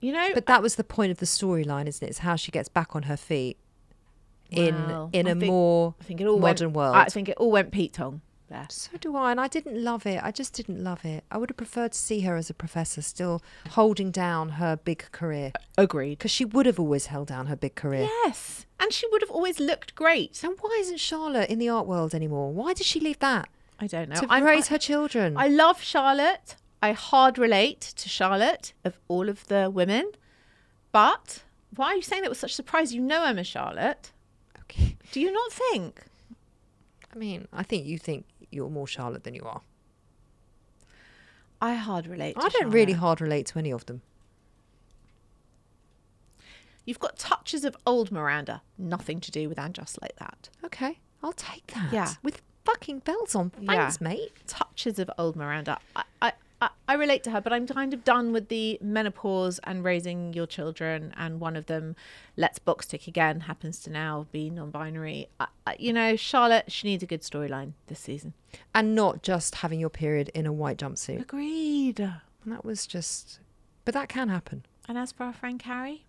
You 0.00 0.12
know, 0.12 0.30
But 0.34 0.46
that 0.46 0.62
was 0.62 0.74
the 0.74 0.82
point 0.84 1.12
of 1.12 1.18
the 1.18 1.26
storyline, 1.26 1.86
isn't 1.86 2.04
it? 2.04 2.10
It's 2.10 2.18
how 2.18 2.34
she 2.34 2.50
gets 2.50 2.68
back 2.68 2.96
on 2.96 3.04
her 3.04 3.16
feet 3.16 3.56
in 4.50 4.74
Well, 4.88 5.10
in 5.12 5.28
I 5.28 5.30
a 5.30 5.34
think- 5.34 5.46
more 5.46 5.94
I 6.00 6.04
think 6.04 6.20
it 6.20 6.26
all 6.26 6.38
modern 6.40 6.72
went, 6.72 6.76
world. 6.76 6.96
I 6.96 7.04
think 7.04 7.28
it 7.28 7.36
all 7.38 7.52
went 7.52 7.70
Pete 7.70 7.92
Tong 7.94 8.20
there. 8.48 8.66
So 8.68 8.90
do 9.00 9.14
I, 9.16 9.30
and 9.30 9.40
I 9.40 9.46
didn't 9.46 9.82
love 9.82 10.04
it. 10.06 10.20
I 10.22 10.30
just 10.32 10.52
didn't 10.54 10.82
love 10.82 11.04
it. 11.04 11.22
I 11.30 11.38
would 11.38 11.50
have 11.50 11.56
preferred 11.56 11.92
to 11.92 11.98
see 11.98 12.20
her 12.22 12.34
as 12.36 12.50
a 12.50 12.54
professor, 12.54 13.00
still 13.00 13.40
holding 13.70 14.10
down 14.10 14.50
her 14.60 14.74
big 14.76 15.06
career, 15.12 15.52
Agreed. 15.78 16.18
because 16.18 16.32
she 16.32 16.44
would 16.44 16.66
have 16.66 16.80
always 16.80 17.06
held 17.06 17.28
down 17.28 17.46
her 17.46 17.56
big 17.56 17.76
career. 17.76 18.08
Yes, 18.24 18.66
and 18.80 18.92
she 18.92 19.06
would 19.12 19.22
have 19.22 19.30
always 19.30 19.60
looked 19.60 19.94
great. 19.94 20.42
And 20.42 20.58
why 20.60 20.76
isn't 20.80 20.98
Charlotte 21.00 21.48
in 21.48 21.58
the 21.60 21.68
art 21.68 21.86
world 21.86 22.12
anymore? 22.14 22.52
Why 22.52 22.74
did 22.74 22.86
she 22.86 22.98
leave 23.00 23.20
that 23.20 23.48
I 23.82 23.88
don't 23.88 24.08
know. 24.08 24.14
to 24.20 24.26
I'm- 24.30 24.44
raise 24.44 24.68
I, 24.70 24.74
her 24.74 24.78
children? 24.78 25.36
I 25.36 25.48
love 25.48 25.82
Charlotte. 25.82 26.54
I 26.80 26.92
hard 26.92 27.36
relate 27.36 27.80
to 27.80 28.08
Charlotte 28.08 28.72
of 28.84 28.98
all 29.08 29.28
of 29.28 29.46
the 29.48 29.68
women, 29.70 30.12
but 30.92 31.42
why 31.74 31.86
are 31.88 31.96
you 31.96 32.02
saying 32.02 32.22
that 32.22 32.28
with 32.28 32.38
such 32.38 32.54
surprise? 32.54 32.94
You 32.94 33.00
know 33.00 33.22
I'm 33.24 33.38
a 33.38 33.44
Charlotte. 33.44 34.12
okay. 34.62 34.96
Do 35.10 35.20
you 35.20 35.32
not 35.32 35.52
think? 35.52 36.04
I 37.14 37.18
mean, 37.18 37.46
I 37.52 37.62
think 37.64 37.86
you 37.86 37.98
think 37.98 38.24
you're 38.50 38.70
more 38.70 38.86
Charlotte 38.86 39.24
than 39.24 39.34
you 39.34 39.42
are. 39.42 39.62
I 41.60 41.74
hard 41.74 42.06
relate. 42.06 42.34
To 42.36 42.42
I 42.44 42.48
don't 42.48 42.70
really 42.70 42.94
hard 42.94 43.20
relate 43.20 43.46
to 43.46 43.58
any 43.58 43.72
of 43.72 43.86
them. 43.86 44.02
You've 46.84 46.98
got 47.00 47.16
touches 47.18 47.64
of 47.64 47.76
old 47.86 48.10
Miranda, 48.10 48.62
nothing 48.76 49.20
to 49.20 49.30
do 49.30 49.48
with 49.48 49.58
and 49.58 49.72
just 49.74 50.00
like 50.02 50.16
that. 50.16 50.50
Okay, 50.64 50.98
I'll 51.22 51.32
take 51.32 51.68
that. 51.68 51.92
Yeah. 51.92 52.10
with 52.22 52.42
fucking 52.64 53.00
bells 53.00 53.34
on. 53.34 53.52
Yeah. 53.60 53.72
Thanks, 53.72 54.00
mate. 54.00 54.32
Touches 54.46 54.98
of 54.98 55.10
old 55.18 55.36
Miranda. 55.36 55.78
I, 55.96 56.04
I, 56.20 56.32
I, 56.60 56.68
I 56.86 56.94
relate 56.94 57.24
to 57.24 57.30
her, 57.30 57.40
but 57.40 57.52
I'm 57.52 57.66
kind 57.66 57.92
of 57.92 58.04
done 58.04 58.32
with 58.32 58.48
the 58.48 58.78
menopause 58.80 59.58
and 59.64 59.82
raising 59.82 60.32
your 60.32 60.46
children. 60.46 61.12
And 61.16 61.40
one 61.40 61.56
of 61.56 61.66
them, 61.66 61.96
let's 62.36 62.58
box 62.58 62.86
tick 62.86 63.08
again, 63.08 63.40
happens 63.40 63.80
to 63.80 63.90
now 63.90 64.26
be 64.30 64.48
non-binary. 64.48 65.28
I, 65.40 65.46
I, 65.66 65.76
you 65.78 65.92
know, 65.92 66.14
Charlotte, 66.14 66.70
she 66.70 66.86
needs 66.86 67.02
a 67.02 67.06
good 67.06 67.22
storyline 67.22 67.72
this 67.88 68.00
season. 68.00 68.34
And 68.74 68.94
not 68.94 69.22
just 69.22 69.56
having 69.56 69.80
your 69.80 69.90
period 69.90 70.30
in 70.34 70.46
a 70.46 70.52
white 70.52 70.78
jumpsuit. 70.78 71.20
Agreed. 71.20 71.98
And 72.00 72.52
that 72.52 72.64
was 72.64 72.86
just, 72.86 73.40
but 73.84 73.94
that 73.94 74.08
can 74.08 74.28
happen. 74.28 74.64
And 74.88 74.96
as 74.96 75.12
for 75.12 75.24
our 75.24 75.32
friend 75.32 75.58
Carrie, 75.58 76.06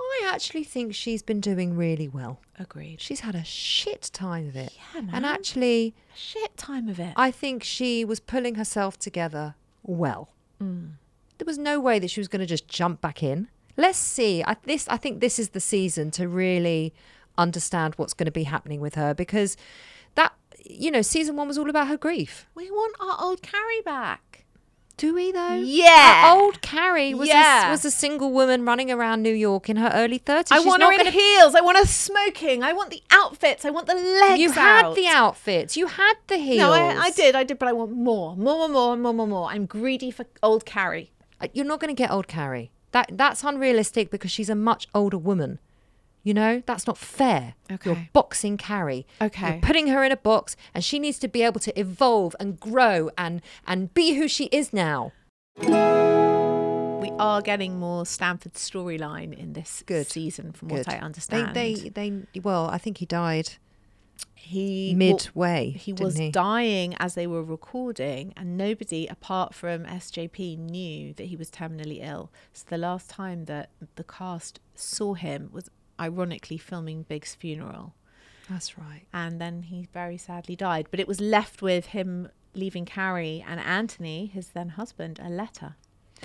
I 0.00 0.30
actually 0.32 0.64
think 0.64 0.94
she's 0.94 1.22
been 1.22 1.40
doing 1.40 1.76
really 1.76 2.08
well. 2.08 2.40
agreed. 2.58 3.00
She's 3.00 3.20
had 3.20 3.34
a 3.34 3.44
shit 3.44 4.10
time 4.12 4.48
of 4.48 4.56
it. 4.56 4.72
Yeah, 4.94 5.00
man. 5.02 5.14
And 5.14 5.26
actually, 5.26 5.94
a 6.14 6.18
Shit 6.18 6.56
time 6.56 6.88
of 6.88 6.98
it. 6.98 7.12
I 7.16 7.30
think 7.30 7.62
she 7.62 8.04
was 8.04 8.20
pulling 8.20 8.56
herself 8.56 8.98
together 8.98 9.54
well. 9.82 10.30
Mm. 10.62 10.92
There 11.38 11.46
was 11.46 11.58
no 11.58 11.78
way 11.80 11.98
that 11.98 12.10
she 12.10 12.20
was 12.20 12.28
going 12.28 12.40
to 12.40 12.46
just 12.46 12.68
jump 12.68 13.00
back 13.00 13.22
in. 13.22 13.48
Let's 13.76 13.98
see. 13.98 14.42
I, 14.44 14.56
this, 14.64 14.88
I 14.88 14.96
think 14.96 15.20
this 15.20 15.38
is 15.38 15.50
the 15.50 15.60
season 15.60 16.10
to 16.12 16.26
really 16.28 16.92
understand 17.36 17.94
what's 17.94 18.12
going 18.14 18.26
to 18.26 18.32
be 18.32 18.42
happening 18.44 18.80
with 18.80 18.96
her 18.96 19.14
because 19.14 19.56
that, 20.16 20.32
you 20.64 20.90
know, 20.90 21.02
season 21.02 21.36
one 21.36 21.46
was 21.46 21.56
all 21.56 21.70
about 21.70 21.86
her 21.86 21.96
grief. 21.96 22.48
we 22.56 22.70
want 22.70 22.96
our 23.00 23.16
old 23.24 23.40
Carrie 23.42 23.82
back. 23.84 24.20
Do 24.98 25.14
we 25.14 25.30
though? 25.32 25.54
Yeah. 25.54 26.24
Our 26.26 26.38
old 26.42 26.60
Carrie 26.60 27.14
was 27.14 27.28
Yeah. 27.28 27.68
a, 27.68 27.70
was 27.70 27.84
a 27.84 27.90
single 27.90 28.32
woman 28.32 28.64
running 28.64 28.90
around 28.90 29.22
New 29.22 29.32
York 29.32 29.70
in 29.70 29.76
her 29.76 29.90
early 29.94 30.18
thirties. 30.18 30.50
I 30.50 30.58
want 30.58 30.82
her 30.82 30.92
in 30.92 31.06
heels. 31.12 31.54
I 31.54 31.60
want 31.60 31.78
her 31.78 31.86
smoking. 31.86 32.62
I 32.64 32.72
want 32.72 32.90
the 32.90 33.00
outfits. 33.10 33.64
I 33.64 33.70
want 33.70 33.86
the 33.86 33.94
legs. 33.94 34.40
You 34.40 34.50
had 34.50 34.84
out. 34.86 34.96
the 34.96 35.06
outfits. 35.06 35.76
You 35.76 35.86
had 35.86 36.14
the 36.26 36.36
heels. 36.36 36.58
No, 36.58 36.72
I, 36.72 36.96
I 36.98 37.10
did, 37.12 37.36
I 37.36 37.44
did, 37.44 37.58
but 37.60 37.68
I 37.68 37.72
want 37.72 37.92
more, 37.92 38.36
more, 38.36 38.68
more, 38.68 38.68
more, 38.68 38.96
more, 38.96 39.14
more, 39.14 39.26
more. 39.28 39.48
I'm 39.50 39.66
greedy 39.66 40.10
for 40.10 40.26
old 40.42 40.66
Carrie. 40.66 41.12
Uh, 41.40 41.46
You're 41.54 41.64
not 41.64 41.78
going 41.78 41.94
to 41.94 41.98
get 41.98 42.10
old 42.10 42.26
Carrie. 42.26 42.72
That 42.90 43.10
that's 43.12 43.44
unrealistic 43.44 44.10
because 44.10 44.32
she's 44.32 44.50
a 44.50 44.54
much 44.56 44.88
older 44.94 45.18
woman. 45.18 45.60
You 46.28 46.34
know 46.34 46.62
that's 46.66 46.86
not 46.86 46.98
fair. 46.98 47.54
Okay. 47.72 47.88
You're 47.88 48.08
boxing 48.12 48.58
Carrie. 48.58 49.06
Okay. 49.18 49.52
You're 49.52 49.60
putting 49.62 49.86
her 49.86 50.04
in 50.04 50.12
a 50.12 50.16
box, 50.18 50.56
and 50.74 50.84
she 50.84 50.98
needs 50.98 51.18
to 51.20 51.26
be 51.26 51.40
able 51.42 51.58
to 51.60 51.80
evolve 51.80 52.36
and 52.38 52.60
grow 52.60 53.08
and 53.16 53.40
and 53.66 53.94
be 53.94 54.12
who 54.12 54.28
she 54.28 54.44
is 54.52 54.70
now. 54.70 55.12
We 55.56 55.66
are 57.18 57.40
getting 57.40 57.78
more 57.78 58.04
Stanford 58.04 58.52
storyline 58.52 59.32
in 59.32 59.54
this 59.54 59.82
Good. 59.86 60.10
season, 60.10 60.52
from 60.52 60.68
Good. 60.68 60.86
what 60.86 60.90
I 60.90 60.98
understand. 60.98 61.56
They 61.56 61.76
they 61.76 62.10
they. 62.10 62.40
Well, 62.40 62.68
I 62.68 62.76
think 62.76 62.98
he 62.98 63.06
died 63.06 63.52
he 64.34 64.94
midway. 64.94 65.70
he 65.70 65.92
was 65.92 66.16
he? 66.16 66.30
dying 66.30 66.94
as 66.98 67.14
they 67.14 67.26
were 67.26 67.42
recording, 67.42 68.32
and 68.36 68.56
nobody 68.56 69.06
apart 69.06 69.54
from 69.54 69.84
SJP 69.84 70.58
knew 70.58 71.12
that 71.14 71.24
he 71.24 71.36
was 71.36 71.50
terminally 71.50 72.00
ill. 72.02 72.30
So 72.52 72.66
the 72.68 72.78
last 72.78 73.08
time 73.10 73.46
that 73.46 73.70
the 73.96 74.04
cast 74.04 74.60
saw 74.74 75.14
him 75.14 75.50
was 75.52 75.70
ironically 76.00 76.58
filming 76.58 77.02
Big's 77.02 77.34
funeral. 77.34 77.94
That's 78.50 78.78
right. 78.78 79.02
and 79.12 79.38
then 79.38 79.64
he 79.64 79.88
very 79.92 80.16
sadly 80.16 80.56
died. 80.56 80.86
But 80.90 81.00
it 81.00 81.06
was 81.08 81.20
left 81.20 81.60
with 81.60 81.86
him 81.86 82.28
leaving 82.54 82.86
Carrie 82.86 83.44
and 83.46 83.60
Anthony, 83.60 84.26
his 84.26 84.48
then 84.48 84.70
husband, 84.70 85.20
a 85.22 85.28
letter. 85.28 85.76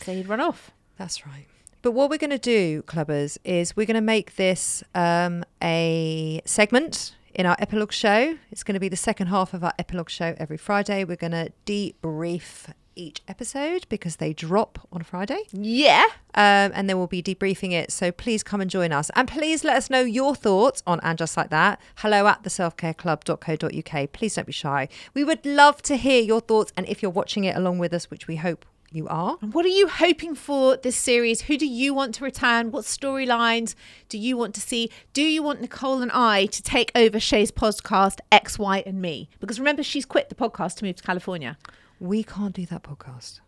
So 0.03 0.13
he'd 0.13 0.27
run 0.29 0.39
off. 0.39 0.71
That's 0.97 1.25
right. 1.25 1.47
But 1.81 1.91
what 1.91 2.09
we're 2.09 2.17
going 2.17 2.29
to 2.29 2.37
do, 2.37 2.81
clubbers, 2.83 3.37
is 3.43 3.75
we're 3.75 3.85
going 3.85 3.95
to 3.95 4.01
make 4.01 4.37
this 4.37 4.83
um, 4.95 5.43
a 5.61 6.41
segment 6.45 7.15
in 7.33 7.45
our 7.45 7.57
epilogue 7.59 7.91
show. 7.91 8.37
It's 8.51 8.63
going 8.63 8.75
to 8.75 8.79
be 8.79 8.87
the 8.89 8.95
second 8.95 9.27
half 9.27 9.53
of 9.53 9.63
our 9.63 9.73
epilogue 9.77 10.09
show 10.09 10.33
every 10.37 10.55
Friday. 10.57 11.03
We're 11.03 11.17
going 11.17 11.31
to 11.31 11.51
debrief 11.65 12.71
each 12.95 13.21
episode 13.27 13.85
because 13.89 14.17
they 14.17 14.33
drop 14.33 14.87
on 14.91 15.03
Friday. 15.03 15.43
Yeah. 15.51 16.05
Um, 16.35 16.71
and 16.73 16.89
then 16.89 16.97
we'll 16.97 17.07
be 17.07 17.21
debriefing 17.23 17.71
it. 17.71 17.91
So 17.91 18.11
please 18.11 18.43
come 18.43 18.61
and 18.61 18.69
join 18.69 18.91
us. 18.91 19.09
And 19.15 19.27
please 19.27 19.63
let 19.63 19.75
us 19.77 19.89
know 19.89 20.01
your 20.01 20.35
thoughts 20.35 20.81
on 20.87 20.99
And 21.03 21.17
Just 21.17 21.37
Like 21.37 21.49
That. 21.49 21.79
Hello 21.97 22.27
at 22.27 22.43
the 22.43 22.49
selfcareclub.co.uk. 22.49 24.11
Please 24.11 24.35
don't 24.35 24.47
be 24.47 24.53
shy. 24.53 24.87
We 25.13 25.23
would 25.23 25.45
love 25.45 25.81
to 25.83 25.95
hear 25.95 26.21
your 26.21 26.41
thoughts. 26.41 26.71
And 26.75 26.87
if 26.87 27.01
you're 27.01 27.11
watching 27.11 27.43
it 27.43 27.55
along 27.55 27.79
with 27.79 27.93
us, 27.93 28.09
which 28.09 28.27
we 28.27 28.37
hope 28.37 28.65
you 28.91 29.07
are, 29.07 29.37
And 29.41 29.53
what 29.55 29.65
are 29.65 29.69
you 29.69 29.87
hoping 29.87 30.35
for 30.35 30.77
this 30.77 30.95
series? 30.95 31.41
Who 31.41 31.57
do 31.57 31.65
you 31.65 31.95
want 31.95 32.13
to 32.15 32.23
return? 32.23 32.69
What 32.71 32.85
storylines 32.85 33.73
do 34.07 34.19
you 34.19 34.37
want 34.37 34.53
to 34.55 34.61
see? 34.61 34.91
Do 35.13 35.23
you 35.23 35.41
want 35.41 35.61
Nicole 35.61 36.01
and 36.03 36.11
I 36.11 36.45
to 36.47 36.61
take 36.61 36.91
over 36.93 37.19
Che's 37.19 37.51
podcast, 37.51 38.19
X, 38.31 38.59
Y, 38.59 38.83
and 38.85 39.01
Me? 39.01 39.29
Because 39.39 39.59
remember, 39.59 39.81
she's 39.81 40.05
quit 40.05 40.29
the 40.29 40.35
podcast 40.35 40.75
to 40.77 40.85
move 40.85 40.97
to 40.97 41.03
California. 41.03 41.57
We 41.99 42.23
can't 42.23 42.53
do 42.53 42.65
that 42.67 42.83
podcast. 42.83 43.39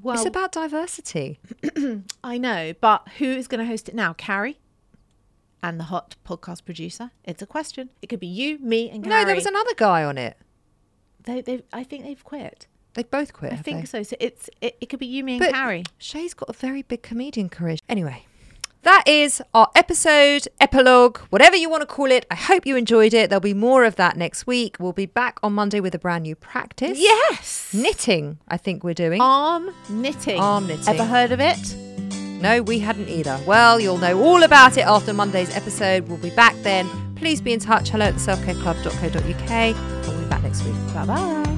Well, 0.00 0.16
it's 0.16 0.26
about 0.26 0.52
diversity. 0.52 1.40
I 2.24 2.38
know, 2.38 2.72
but 2.80 3.08
who 3.18 3.24
is 3.24 3.48
going 3.48 3.60
to 3.60 3.66
host 3.66 3.88
it 3.88 3.94
now? 3.94 4.12
Carrie? 4.12 4.58
And 5.60 5.80
the 5.80 5.84
hot 5.84 6.14
podcast 6.24 6.64
producer? 6.64 7.10
It's 7.24 7.42
a 7.42 7.46
question. 7.46 7.90
It 8.00 8.06
could 8.08 8.20
be 8.20 8.28
you, 8.28 8.58
me, 8.60 8.88
and 8.90 9.02
Carrie. 9.02 9.22
No, 9.22 9.26
there 9.26 9.34
was 9.34 9.46
another 9.46 9.74
guy 9.76 10.04
on 10.04 10.16
it. 10.16 10.36
They, 11.24 11.40
they, 11.40 11.62
I 11.72 11.82
think 11.82 12.04
they've 12.04 12.22
quit. 12.22 12.68
They 12.94 13.02
both 13.02 13.32
quit. 13.32 13.52
I 13.52 13.56
think 13.56 13.80
they? 13.80 13.86
so. 13.86 14.02
So 14.02 14.16
it's 14.20 14.48
it, 14.60 14.76
it 14.80 14.86
could 14.88 15.00
be 15.00 15.06
you, 15.06 15.24
me, 15.24 15.34
and 15.34 15.40
But 15.40 15.52
Carrie. 15.52 15.84
Che's 15.98 16.32
got 16.32 16.48
a 16.48 16.52
very 16.52 16.82
big 16.82 17.02
comedian 17.02 17.48
career. 17.48 17.76
Anyway, 17.88 18.24
that 18.82 19.04
is 19.06 19.42
our 19.54 19.70
episode, 19.74 20.48
epilogue, 20.60 21.18
whatever 21.30 21.56
you 21.56 21.68
want 21.68 21.82
to 21.82 21.86
call 21.86 22.10
it. 22.10 22.26
I 22.30 22.34
hope 22.34 22.66
you 22.66 22.76
enjoyed 22.76 23.12
it. 23.14 23.30
There'll 23.30 23.40
be 23.40 23.54
more 23.54 23.84
of 23.84 23.96
that 23.96 24.16
next 24.16 24.46
week. 24.46 24.76
We'll 24.78 24.92
be 24.92 25.06
back 25.06 25.38
on 25.42 25.52
Monday 25.52 25.80
with 25.80 25.94
a 25.94 25.98
brand 25.98 26.22
new 26.24 26.34
practice. 26.34 26.98
Yes. 26.98 27.72
Knitting, 27.74 28.38
I 28.48 28.56
think 28.56 28.84
we're 28.84 28.94
doing. 28.94 29.20
Arm 29.20 29.70
knitting. 29.88 30.38
Arm 30.40 30.66
knitting. 30.66 30.88
Ever 30.88 31.04
heard 31.04 31.32
of 31.32 31.40
it? 31.40 31.74
No, 32.40 32.62
we 32.62 32.78
hadn't 32.78 33.08
either. 33.08 33.38
Well, 33.46 33.80
you'll 33.80 33.98
know 33.98 34.22
all 34.22 34.44
about 34.44 34.76
it 34.76 34.86
after 34.86 35.12
Monday's 35.12 35.54
episode. 35.56 36.08
We'll 36.08 36.18
be 36.18 36.30
back 36.30 36.54
then. 36.62 36.88
Please 37.16 37.40
be 37.40 37.52
in 37.52 37.58
touch. 37.58 37.90
Hello 37.90 38.06
at 38.06 38.14
the 38.14 38.20
selfcareclub.co.uk. 38.20 39.50
And 39.50 40.06
we'll 40.06 40.22
be 40.22 40.28
back 40.28 40.42
next 40.44 40.64
week. 40.64 40.74
Bye 40.94 41.04
bye. 41.06 41.57